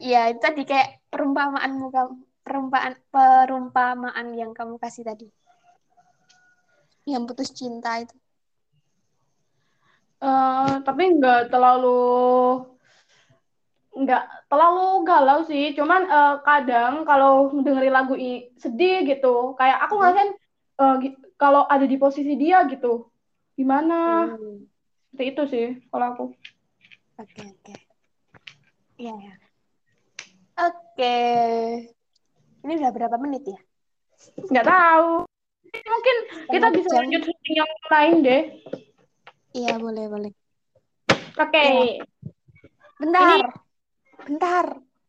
ya 0.00 0.32
itu 0.32 0.40
tadi 0.40 0.64
kayak 0.64 1.04
perumpamaanmu 1.12 1.92
kamu 1.92 2.12
perumpamaan 2.40 2.94
perumpamaan 3.12 4.26
yang 4.32 4.56
kamu 4.56 4.80
kasih 4.80 5.04
tadi. 5.04 5.28
Yang 7.04 7.22
putus 7.28 7.52
cinta 7.52 8.00
itu. 8.00 8.16
Eh, 10.24 10.72
tapi 10.80 11.02
nggak 11.12 11.52
terlalu 11.52 12.00
nggak 13.92 14.48
terlalu 14.48 15.04
galau 15.04 15.44
sih. 15.44 15.76
Cuman 15.76 16.08
eh, 16.08 16.34
kadang 16.40 17.04
kalau 17.04 17.52
dengerin 17.52 17.92
lagu 17.92 18.16
i- 18.16 18.48
sedih 18.56 19.04
gitu, 19.04 19.52
kayak 19.60 19.84
aku 19.84 20.00
ngerasain 20.00 20.30
eh, 20.80 20.94
gi- 21.04 21.20
kalau 21.36 21.68
ada 21.68 21.84
di 21.84 22.00
posisi 22.00 22.32
dia 22.32 22.64
gitu, 22.64 23.12
gimana? 23.52 24.32
Hmm. 24.32 24.64
Seperti 25.12 25.24
itu 25.36 25.42
sih 25.52 25.66
kalau 25.92 26.06
aku. 26.16 26.24
Oke, 27.16 27.40
oke. 27.48 27.74
Ya. 29.00 29.16
Oke. 30.60 31.16
Ini 32.60 32.72
udah 32.76 32.90
berapa 32.92 33.16
menit 33.16 33.48
ya? 33.48 33.60
Nggak 34.36 34.66
tahu. 34.68 35.24
Mungkin 35.72 36.16
kita 36.52 36.66
bisa 36.76 36.88
jam. 36.92 36.98
lanjut 37.04 37.22
syuting 37.24 37.54
yang 37.56 37.72
lain 37.88 38.14
deh. 38.20 38.42
Iya, 39.56 39.72
boleh, 39.80 40.04
boleh. 40.12 40.32
Oke. 41.40 41.64
Iya. 41.64 42.04
Bentar. 43.00 43.40
Bentar. 44.28 44.66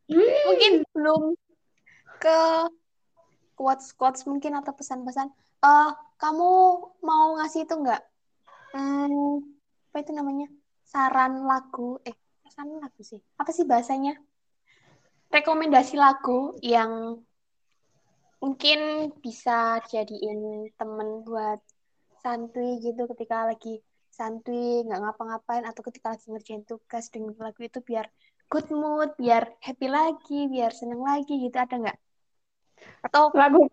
Hmm. 0.08 0.40
Mungkin 0.48 0.72
belum 0.96 1.24
ke 2.24 2.40
quotes-quotes 3.60 4.24
mungkin 4.32 4.56
atau 4.56 4.72
pesan-pesan. 4.72 5.28
Eh, 5.64 5.92
kamu 6.16 6.50
mau 7.04 7.28
ngasih 7.42 7.68
itu 7.68 7.76
nggak? 7.76 8.02
Hmm, 8.72 9.44
apa 9.92 9.98
itu 10.00 10.12
namanya? 10.16 10.48
Saran 10.88 11.44
lagu. 11.44 12.00
Eh, 12.08 12.16
saran 12.48 12.80
lagu 12.80 13.02
sih. 13.04 13.20
Apa 13.36 13.52
sih 13.52 13.68
bahasanya? 13.68 14.16
Rekomendasi 15.28 16.00
lagu 16.00 16.56
yang 16.64 17.20
mungkin 18.40 19.12
bisa 19.20 19.84
jadiin 19.92 20.72
temen 20.80 21.28
buat 21.28 21.60
santuy 22.24 22.80
gitu 22.80 23.10
ketika 23.12 23.50
lagi 23.50 23.82
santuy 24.14 24.86
nggak 24.86 25.02
ngapa-ngapain 25.04 25.66
atau 25.66 25.82
ketika 25.86 26.16
lagi 26.16 26.26
ngerjain 26.30 26.64
tugas 26.66 27.10
dengan 27.14 27.34
lagu 27.38 27.62
itu 27.66 27.82
biar 27.82 28.10
good 28.50 28.70
mood 28.70 29.14
biar 29.18 29.58
happy 29.62 29.90
lagi 29.90 30.50
biar 30.50 30.72
seneng 30.74 31.02
lagi 31.02 31.34
gitu 31.38 31.58
ada 31.58 31.76
nggak 31.78 31.98
atau 33.10 33.34
Lagu 33.34 33.66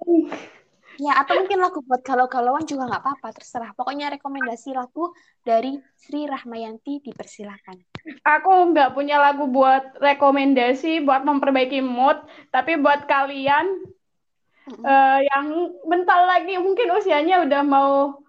ya 1.01 1.13
atau 1.21 1.35
mungkin 1.43 1.59
lagu 1.59 1.83
buat 1.83 2.03
galau-galauan 2.07 2.65
juga 2.67 2.87
nggak 2.87 3.03
apa-apa 3.03 3.29
terserah 3.35 3.71
pokoknya 3.75 4.15
rekomendasi 4.15 4.75
lagu 4.75 5.11
dari 5.43 5.79
Sri 5.99 6.27
Rahmayanti 6.31 7.03
dipersilakan 7.03 7.83
Aku 8.05 8.53
nggak 8.73 8.93
punya 8.93 9.17
lagu 9.17 9.49
buat 9.49 9.97
rekomendasi 9.97 11.01
buat 11.09 11.25
memperbaiki 11.25 11.81
mood, 11.81 12.21
tapi 12.53 12.77
buat 12.77 13.09
kalian 13.09 13.65
Mm-mm. 14.69 14.85
eh, 14.85 15.19
yang 15.25 15.73
bentar 15.89 16.21
lagi 16.29 16.61
mungkin 16.61 16.93
usianya 16.93 17.49
udah 17.49 17.63
mau 17.65 18.21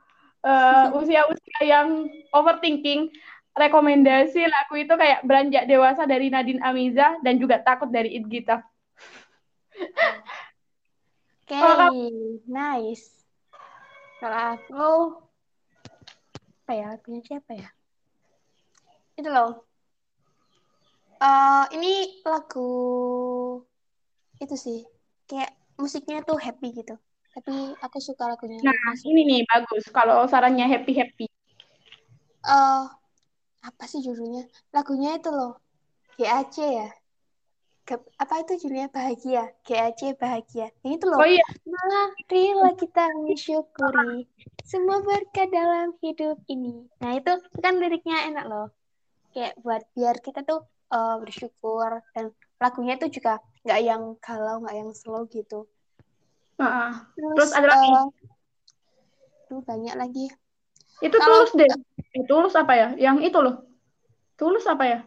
eh, 0.48 0.86
usia-usia 1.00 1.60
yang 1.68 2.08
overthinking, 2.32 3.12
rekomendasi 3.52 4.48
lagu 4.48 4.76
itu 4.80 4.94
kayak 4.96 5.24
Beranjak 5.28 5.68
Dewasa 5.68 6.08
dari 6.08 6.32
Nadine 6.32 6.64
Amiza 6.64 7.20
dan 7.20 7.36
juga 7.36 7.60
Takut 7.60 7.92
dari 7.92 8.16
It 8.16 8.28
Gita. 8.32 8.64
Oke, 11.46 11.54
Kalau 11.62 11.94
nice. 12.50 13.06
Kalau 14.18 14.40
aku, 14.58 14.90
apa 16.66 16.72
ya, 16.74 16.86
lagunya 16.98 17.22
siapa 17.22 17.54
ya? 17.54 17.70
Itu 19.14 19.30
loh. 19.30 19.62
Eh, 21.22 21.64
ini 21.78 22.26
lagu 22.26 22.70
itu 24.42 24.56
sih, 24.58 24.90
kayak 25.30 25.54
musiknya 25.78 26.26
tuh 26.26 26.42
happy 26.42 26.82
gitu. 26.82 26.98
Tapi 27.38 27.78
aku 27.78 28.02
suka 28.02 28.26
lagunya. 28.26 28.66
Nah, 28.66 28.98
ini 29.06 29.22
nih 29.30 29.42
bagus 29.46 29.86
kalau 29.94 30.26
sarannya 30.26 30.66
happy-happy. 30.66 31.30
Eh, 32.42 32.84
apa 33.62 33.84
sih 33.86 34.02
judulnya? 34.02 34.50
Lagunya 34.74 35.22
itu 35.22 35.30
loh, 35.30 35.62
GAC 36.18 36.58
ya. 36.58 36.90
Ke- 37.86 38.02
apa 38.18 38.42
itu 38.42 38.66
judulnya 38.66 38.90
bahagia? 38.90 39.54
GAC 39.62 40.18
bahagia. 40.18 40.74
Yang 40.82 40.94
itu 40.98 41.06
loh. 41.06 41.22
Oh 41.22 41.28
iya, 41.30 41.46
Marilah 41.70 42.74
kita 42.74 43.06
mensyukuri 43.14 44.26
semua 44.66 45.06
berkah 45.06 45.46
dalam 45.46 45.94
hidup 46.02 46.42
ini. 46.50 46.90
Nah, 46.98 47.14
itu 47.14 47.30
kan 47.62 47.78
liriknya 47.78 48.26
enak 48.34 48.46
loh. 48.50 48.68
Kayak 49.38 49.54
buat 49.62 49.86
biar 49.94 50.18
kita 50.18 50.42
tuh 50.42 50.66
eh, 50.90 51.16
bersyukur 51.22 52.02
dan 52.18 52.34
lagunya 52.58 52.98
itu 52.98 53.22
juga 53.22 53.38
nggak 53.62 53.80
yang 53.86 54.18
galau, 54.18 54.66
nggak 54.66 54.76
yang 54.82 54.90
slow 54.98 55.30
gitu. 55.30 55.70
Heeh. 56.58 56.92
Terus, 57.14 57.38
Terus 57.38 57.52
ada 57.54 57.68
lagi? 57.70 57.90
duh, 59.46 59.62
banyak 59.62 59.94
lagi. 59.94 60.26
itu 61.06 61.12
Kalau- 61.22 61.46
tulus 61.46 61.54
deh. 61.54 61.70
Eh, 62.18 62.24
tulus 62.26 62.56
apa 62.58 62.74
ya? 62.74 62.88
Yang 62.98 63.30
itu 63.30 63.38
loh. 63.46 63.62
Tulus 64.40 64.66
apa 64.66 64.84
ya? 64.90 65.00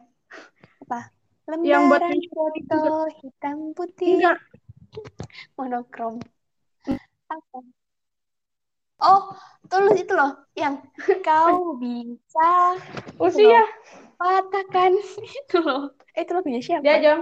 Apa? 0.87 1.11
Yang 1.49 1.83
buat 1.89 2.03
Lembaran 2.05 2.21
foto 2.29 2.81
hitam 3.25 3.57
putih 3.73 4.21
Enggak. 4.21 4.37
monokrom. 5.57 6.21
Apa? 7.33 7.59
Oh, 9.01 9.33
tulus 9.73 9.97
itu 9.97 10.13
loh 10.13 10.45
yang 10.53 10.77
kau 11.25 11.73
bisa 11.81 12.77
Usia. 13.17 13.65
patahkan 14.21 14.93
itu 15.25 15.57
loh. 15.65 15.97
Eh, 16.13 16.29
itu 16.29 16.33
lagunya 16.37 16.61
siapa? 16.61 16.85
Dia 16.85 17.01
jam. 17.01 17.19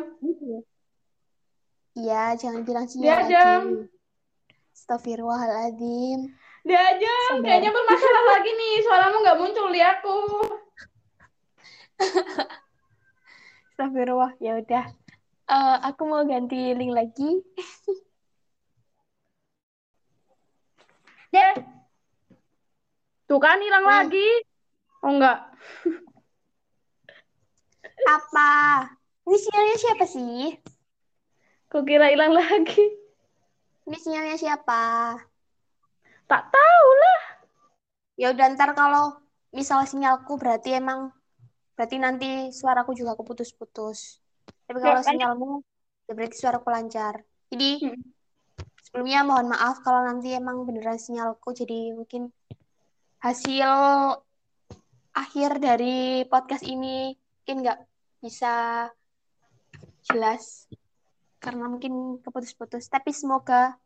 Iya, 1.94 2.34
jangan 2.34 2.66
bilang 2.66 2.90
Dia 2.90 2.92
sinyal 2.92 3.20
jam. 3.30 3.62
Astagfirullahaladzim. 4.74 6.34
Dia. 6.66 6.82
Sabar. 7.30 7.46
Kayaknya 7.46 7.70
bermasalah 7.70 8.24
lagi 8.34 8.50
nih. 8.50 8.74
Suaramu 8.82 9.16
nggak 9.22 9.38
muncul 9.38 9.66
di 9.70 9.80
aku. 9.86 10.16
Astagfirullah. 13.96 14.36
Ya 14.44 14.60
udah. 14.60 14.84
Eh, 15.48 15.76
aku 15.88 16.02
mau 16.04 16.20
ganti 16.28 16.76
link 16.76 16.92
lagi. 16.92 17.40
Ya. 21.34 21.52
Tuh 23.28 23.36
kan 23.36 23.60
hilang 23.60 23.84
Hmm. 23.84 24.08
lagi. 24.08 24.30
Oh 25.04 25.12
enggak. 25.12 25.52
Apa? 28.16 28.52
Ini 29.26 29.36
sinyalnya 29.36 29.76
siapa 29.76 30.04
sih? 30.08 30.56
Kukira 31.68 32.08
hilang 32.08 32.32
lagi. 32.32 32.80
Ini 33.84 33.96
sinyalnya 34.00 34.38
siapa? 34.38 35.12
Tak 36.24 36.42
tahu 36.48 36.88
lah. 36.94 37.20
Ya 38.16 38.32
udah 38.32 38.46
ntar 38.56 38.72
kalau 38.72 39.20
misal 39.52 39.84
sinyalku 39.84 40.40
berarti 40.40 40.78
emang 40.78 41.12
berarti 41.76 41.96
nanti 42.00 42.30
suaraku 42.50 42.96
juga 42.96 43.12
keputus-putus. 43.14 44.18
Tapi 44.64 44.78
kalau 44.80 44.98
kan- 44.98 45.06
sinyalmu 45.06 45.60
ya 46.08 46.12
berarti 46.16 46.36
suaraku 46.40 46.68
lancar. 46.72 47.20
Jadi 47.52 47.84
Hmm. 47.84 48.00
sebelumnya 48.82 49.22
mohon 49.22 49.52
maaf 49.52 49.84
kalau 49.84 50.02
nanti 50.02 50.32
emang 50.32 50.64
beneran 50.64 50.96
sinyalku 50.96 51.52
jadi 51.52 51.92
mungkin 51.94 52.32
hasil 53.20 53.70
akhir 55.12 55.60
dari 55.60 56.24
podcast 56.26 56.64
ini 56.64 57.12
mungkin 57.14 57.56
nggak 57.62 57.78
bisa 58.24 58.88
jelas 60.02 60.66
karena 61.38 61.68
mungkin 61.68 62.18
keputus-putus. 62.24 62.88
Tapi 62.88 63.12
semoga 63.12 63.76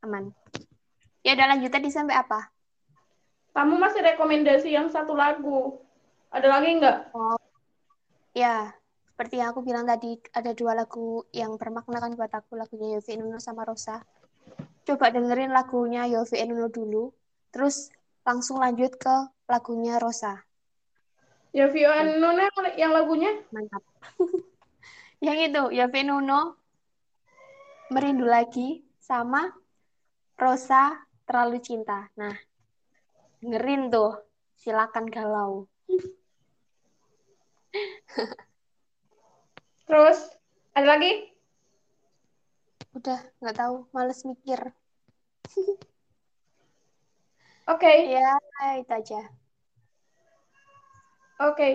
aman. 0.00 0.32
Ya 1.20 1.34
udah 1.34 1.46
lanjut 1.54 1.70
tadi 1.70 1.92
sampai 1.92 2.16
apa? 2.16 2.50
kamu 3.56 3.80
masih 3.80 4.04
rekomendasi 4.04 4.68
yang 4.68 4.84
satu 4.92 5.16
lagu. 5.16 5.80
Ada 6.30 6.46
lagi 6.50 6.68
nggak? 6.76 6.96
Oh, 7.14 7.38
ya, 8.34 8.74
seperti 9.16 9.40
yang 9.40 9.56
aku 9.56 9.64
bilang 9.64 9.88
tadi, 9.88 10.20
ada 10.36 10.52
dua 10.52 10.76
lagu 10.76 11.24
yang 11.32 11.56
bermakna 11.56 12.02
kan 12.02 12.12
buat 12.12 12.28
aku, 12.28 12.58
lagunya 12.58 13.00
Yofi 13.00 13.16
Nuno 13.16 13.40
sama 13.40 13.64
Rosa. 13.64 14.04
Coba 14.84 15.08
dengerin 15.08 15.54
lagunya 15.54 16.04
Yofi 16.04 16.44
Nuno 16.44 16.68
dulu, 16.68 17.08
terus 17.48 17.88
langsung 18.26 18.60
lanjut 18.60 18.92
ke 19.00 19.16
lagunya 19.48 19.96
Rosa. 19.96 20.36
Yofi 21.56 21.88
Nuno 22.20 22.44
yang 22.76 22.92
lagunya? 22.92 23.32
Mantap. 23.48 23.80
yang 25.26 25.40
itu, 25.40 25.72
Yofi 25.72 26.04
Nuno, 26.04 26.60
Merindu 27.88 28.28
Lagi, 28.28 28.84
sama 29.00 29.48
Rosa, 30.36 30.92
Terlalu 31.24 31.58
Cinta. 31.64 32.10
Nah, 32.20 32.36
dengerin 33.40 33.88
tuh, 33.88 34.12
silakan 34.60 35.08
galau. 35.08 35.64
Terus 39.86 40.18
ada 40.74 40.98
lagi? 40.98 41.30
Udah, 42.96 43.20
nggak 43.38 43.56
tahu, 43.56 43.86
males 43.94 44.20
mikir. 44.26 44.60
Oke. 47.66 47.82
Okay. 47.82 48.14
Ya, 48.14 48.38
itu 48.78 48.92
aja. 48.94 49.20
Oke. 51.42 51.54
Okay. 51.54 51.72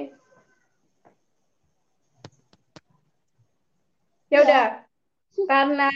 Ya 4.31 4.37
udah. 4.47 4.65
Ya. 5.35 5.43
Karena 5.47 5.91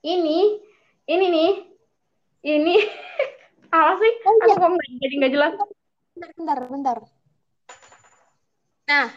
ini 0.00 0.60
ini 1.04 1.26
nih 1.28 1.52
ini 2.48 2.74
apa 3.76 3.92
sih? 4.00 4.12
Oh, 4.24 4.34
iya. 4.48 4.54
Aku 4.56 4.72
kok 4.72 4.80
jadi 5.00 5.14
nggak 5.20 5.32
jelas. 5.36 5.52
Bentar, 6.16 6.30
bentar, 6.36 6.58
bentar. 6.72 6.98
Nah, 8.88 9.12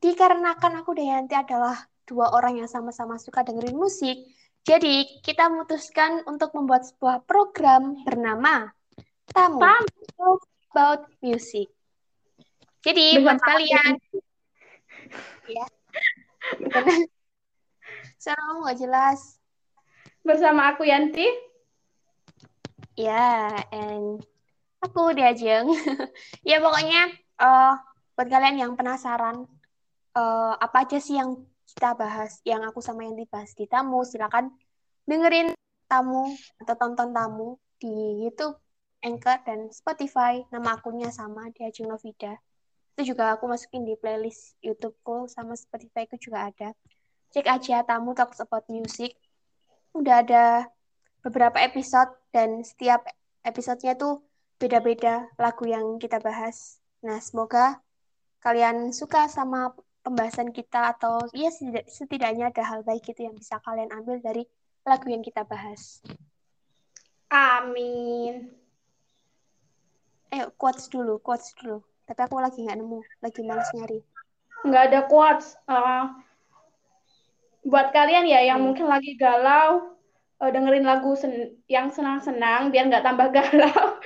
dikarenakan 0.00 0.80
aku 0.80 0.96
dan 0.96 1.28
Yanti 1.28 1.36
adalah 1.36 1.76
dua 2.08 2.32
orang 2.32 2.64
yang 2.64 2.70
sama-sama 2.72 3.20
suka 3.20 3.44
dengerin 3.44 3.76
musik, 3.76 4.16
jadi 4.64 5.04
kita 5.20 5.52
memutuskan 5.52 6.24
untuk 6.24 6.56
membuat 6.56 6.88
sebuah 6.88 7.28
program 7.28 8.00
bernama 8.00 8.72
Tamu 9.28 9.60
About 9.60 11.04
Music. 11.20 11.68
Jadi 12.80 13.20
buat 13.20 13.36
kalian, 13.44 14.00
ya, 15.44 15.66
suara 18.16 18.40
kamu 18.40 18.58
nggak 18.64 18.78
jelas. 18.80 19.20
Bersama 20.24 20.72
aku 20.72 20.88
Yanti. 20.88 21.28
Ya, 22.96 23.52
and 23.68 24.24
aku 24.80 25.12
Diajeng. 25.12 25.72
ya 26.48 26.60
pokoknya 26.60 27.12
uh, 27.40 27.76
buat 28.20 28.28
kalian 28.28 28.60
yang 28.60 28.76
penasaran 28.76 29.48
uh, 30.12 30.52
apa 30.60 30.84
aja 30.84 31.00
sih 31.00 31.16
yang 31.16 31.40
kita 31.64 31.96
bahas, 31.96 32.44
yang 32.44 32.60
aku 32.68 32.84
sama 32.84 33.08
yang 33.08 33.16
dibahas 33.16 33.56
di 33.56 33.64
tamu, 33.64 34.04
silakan 34.04 34.52
dengerin 35.08 35.56
tamu 35.88 36.28
atau 36.60 36.76
tonton 36.76 37.16
tamu 37.16 37.56
di 37.80 37.88
YouTube, 38.20 38.60
Anchor, 39.00 39.40
dan 39.48 39.72
Spotify. 39.72 40.44
Nama 40.52 40.76
akunnya 40.76 41.08
sama, 41.08 41.48
di 41.48 41.64
Ajeng 41.64 41.88
Novida. 41.88 42.36
Itu 42.92 43.16
juga 43.16 43.32
aku 43.32 43.48
masukin 43.48 43.88
di 43.88 43.96
playlist 43.96 44.52
YouTubeku 44.60 45.24
sama 45.32 45.56
Spotify 45.56 46.04
ku 46.04 46.20
juga 46.20 46.52
ada. 46.52 46.76
Cek 47.32 47.48
aja 47.48 47.88
tamu 47.88 48.12
Talks 48.12 48.44
About 48.44 48.68
Music. 48.68 49.16
Udah 49.96 50.20
ada 50.20 50.68
beberapa 51.24 51.56
episode 51.56 52.12
dan 52.36 52.60
setiap 52.68 53.00
episodenya 53.48 53.96
tuh 53.96 54.20
beda-beda 54.60 55.24
lagu 55.40 55.64
yang 55.64 55.96
kita 55.96 56.20
bahas. 56.20 56.84
Nah, 57.00 57.16
semoga 57.16 57.80
kalian 58.40 58.90
suka 58.96 59.28
sama 59.28 59.76
pembahasan 60.00 60.50
kita 60.50 60.96
atau 60.96 61.28
ya 61.36 61.52
setidaknya 61.84 62.48
ada 62.48 62.64
hal 62.64 62.80
baik 62.80 63.12
itu 63.12 63.28
yang 63.28 63.36
bisa 63.36 63.60
kalian 63.60 63.92
ambil 63.92 64.16
dari 64.20 64.48
lagu 64.84 65.12
yang 65.12 65.20
kita 65.20 65.44
bahas. 65.44 66.00
Amin. 67.30 68.48
Ayo 70.32 70.50
quotes 70.56 70.88
dulu, 70.88 71.20
quotes 71.20 71.52
dulu. 71.60 71.84
Tapi 72.08 72.20
aku 72.26 72.42
lagi 72.42 72.58
nggak 72.64 72.78
nemu, 72.80 73.00
lagi 73.22 73.40
males 73.44 73.70
nyari. 73.76 74.00
Nggak 74.66 74.82
ada 74.90 75.00
quotes. 75.06 75.54
Uh, 75.68 76.10
buat 77.62 77.92
kalian 77.92 78.24
ya 78.24 78.40
yang 78.42 78.64
hmm. 78.64 78.66
mungkin 78.72 78.86
lagi 78.88 79.14
galau, 79.20 79.94
uh, 80.40 80.50
dengerin 80.50 80.88
lagu 80.88 81.12
sen 81.14 81.60
yang 81.68 81.92
senang-senang 81.92 82.72
biar 82.72 82.88
nggak 82.88 83.04
tambah 83.04 83.28
galau. 83.36 84.00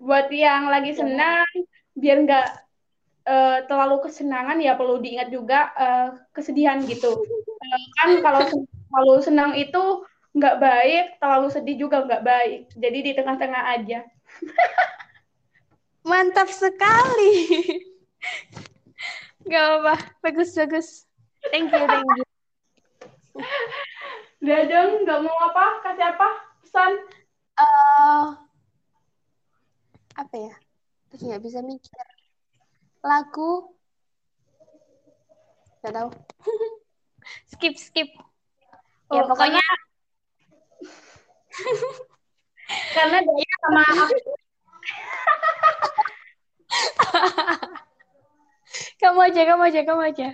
buat 0.00 0.26
yang 0.34 0.66
lagi 0.66 0.96
iya. 0.96 0.98
senang, 0.98 1.50
biar 1.94 2.26
nggak 2.26 2.63
uh, 3.24 3.58
terlalu 3.66 4.04
kesenangan 4.04 4.60
ya 4.60 4.76
perlu 4.76 5.00
diingat 5.00 5.28
juga 5.32 5.72
uh, 5.74 6.08
kesedihan 6.36 6.80
gitu. 6.84 7.12
Uh, 7.18 7.84
kan 8.00 8.10
kalau 8.20 8.40
terlalu 8.92 9.14
senang 9.24 9.52
itu 9.56 10.04
nggak 10.34 10.56
baik, 10.58 11.04
terlalu 11.22 11.48
sedih 11.50 11.76
juga 11.78 12.04
nggak 12.04 12.24
baik. 12.24 12.60
Jadi 12.74 12.98
di 13.00 13.12
tengah-tengah 13.16 13.62
aja. 13.80 14.04
Mantap 16.08 16.52
sekali. 16.52 17.32
Gak 19.44 19.60
apa, 19.60 20.00
bagus 20.24 20.56
bagus. 20.56 21.04
Thank 21.52 21.68
you, 21.68 21.84
thank 21.84 22.08
you. 22.16 22.24
Dadang, 24.44 25.04
nggak 25.04 25.20
mau 25.20 25.36
apa? 25.52 25.84
Kasih 25.84 26.16
apa? 26.16 26.28
Pesan? 26.64 26.92
Uh, 27.60 28.24
apa 30.16 30.36
ya? 30.36 30.54
Nggak 31.12 31.44
bisa 31.44 31.60
mikir 31.60 32.13
lagu. 33.04 33.76
Nggak 35.84 35.92
tahu. 35.92 36.10
Skip 37.52 37.76
skip. 37.76 38.08
Ya 39.12 39.20
oh, 39.20 39.28
pokoknya 39.28 39.60
karena, 42.94 43.18
dia 43.36 43.54
sama 43.62 43.82
aku 43.84 44.16
kamu 49.00 49.20
aja 49.30 49.40
kamu 49.46 49.62
aja 49.70 49.80
kamu 49.86 50.02
aja. 50.10 50.28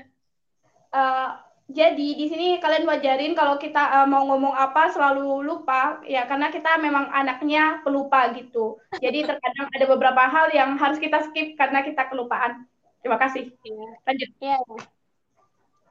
Uh, 0.91 1.31
jadi 1.71 2.09
di 2.19 2.27
sini 2.27 2.47
kalian 2.59 2.87
wajarin 2.87 3.33
kalau 3.39 3.55
kita 3.57 4.03
uh, 4.03 4.07
mau 4.07 4.27
ngomong 4.27 4.55
apa 4.55 4.91
selalu 4.91 5.47
lupa 5.47 6.03
ya 6.07 6.27
karena 6.27 6.51
kita 6.51 6.79
memang 6.79 7.07
anaknya 7.11 7.81
pelupa 7.87 8.31
gitu. 8.35 8.79
Jadi 8.99 9.23
terkadang 9.29 9.69
ada 9.71 9.87
beberapa 9.87 10.23
hal 10.27 10.51
yang 10.51 10.75
harus 10.77 10.99
kita 10.99 11.23
skip 11.27 11.55
karena 11.55 11.83
kita 11.87 12.07
kelupaan. 12.11 12.67
Terima 13.01 13.17
kasih. 13.17 13.51
Ya. 13.65 13.91
Lanjut. 14.05 14.31
Ya. 14.39 14.59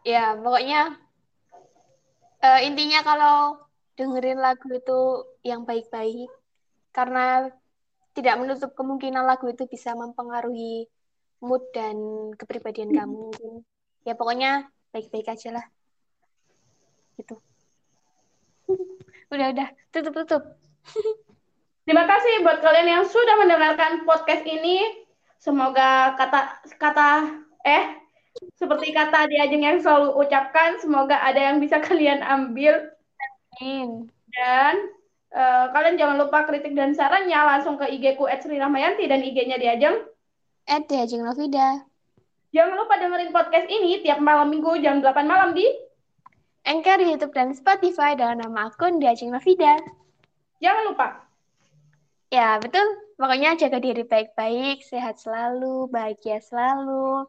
Ya, 0.08 0.26
pokoknya 0.40 0.96
uh, 2.40 2.60
intinya 2.64 3.04
kalau 3.04 3.38
dengerin 4.00 4.40
lagu 4.40 4.72
itu 4.72 5.00
yang 5.44 5.68
baik-baik 5.68 6.32
karena 6.96 7.52
tidak 8.16 8.36
menutup 8.40 8.72
kemungkinan 8.76 9.28
lagu 9.28 9.52
itu 9.52 9.68
bisa 9.68 9.92
mempengaruhi 9.94 10.88
mood 11.44 11.64
dan 11.76 11.96
kepribadian 12.40 12.96
kamu. 12.96 13.32
Ya 14.08 14.16
pokoknya 14.16 14.72
baik-baik 14.94 15.28
aja 15.30 15.50
lah. 15.60 15.66
Gitu. 17.18 17.36
Udah 19.34 19.48
udah. 19.54 19.70
Tutup 19.94 20.14
tutup. 20.24 20.44
Terima 21.86 22.06
kasih 22.06 22.46
buat 22.46 22.62
kalian 22.62 23.02
yang 23.02 23.04
sudah 23.06 23.36
mendengarkan 23.42 24.06
podcast 24.06 24.46
ini. 24.46 25.06
Semoga 25.42 26.14
kata 26.18 26.62
kata 26.78 27.10
eh 27.66 27.98
seperti 28.56 28.94
kata 28.94 29.26
diajeng 29.26 29.66
yang 29.66 29.78
selalu 29.82 30.14
ucapkan 30.22 30.78
semoga 30.78 31.18
ada 31.18 31.50
yang 31.50 31.58
bisa 31.58 31.82
kalian 31.88 32.22
ambil. 32.22 32.94
Amin. 33.58 34.08
dan 34.30 34.78
uh, 35.34 35.74
kalian 35.74 35.98
jangan 35.98 36.22
lupa 36.22 36.46
kritik 36.46 36.78
dan 36.78 36.94
sarannya 36.94 37.36
langsung 37.36 37.76
ke 37.82 37.90
IG 37.90 38.16
ku 38.16 38.30
@srirahmayanti 38.30 39.10
dan 39.10 39.26
IG-nya 39.26 39.58
diajeng 39.58 40.06
@diajeng 40.70 41.26
Novida 41.26 41.89
Jangan 42.50 42.74
lupa 42.82 42.98
dengerin 42.98 43.30
podcast 43.30 43.68
ini 43.70 44.02
tiap 44.02 44.18
malam 44.18 44.50
minggu 44.50 44.82
jam 44.82 45.06
8 45.06 45.22
malam 45.30 45.54
di 45.54 45.70
Anchor 46.66 46.98
YouTube 46.98 47.34
dan 47.34 47.54
Spotify 47.54 48.18
dengan 48.18 48.46
nama 48.46 48.74
akun 48.74 48.98
Diajeng 48.98 49.30
Navida. 49.30 49.78
Jangan 50.58 50.84
lupa. 50.92 51.08
Ya, 52.30 52.58
betul. 52.62 52.86
Pokoknya 53.18 53.58
jaga 53.58 53.78
diri 53.82 54.06
baik-baik, 54.06 54.86
sehat 54.86 55.18
selalu, 55.22 55.90
bahagia 55.90 56.42
selalu, 56.42 57.26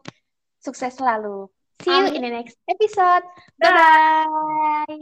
sukses 0.61 0.97
selalu. 0.97 1.49
See 1.81 1.89
you 1.89 2.05
Amin. 2.05 2.17
in 2.17 2.21
the 2.21 2.31
next 2.33 2.57
episode. 2.69 3.25
Bye-bye. 3.57 4.97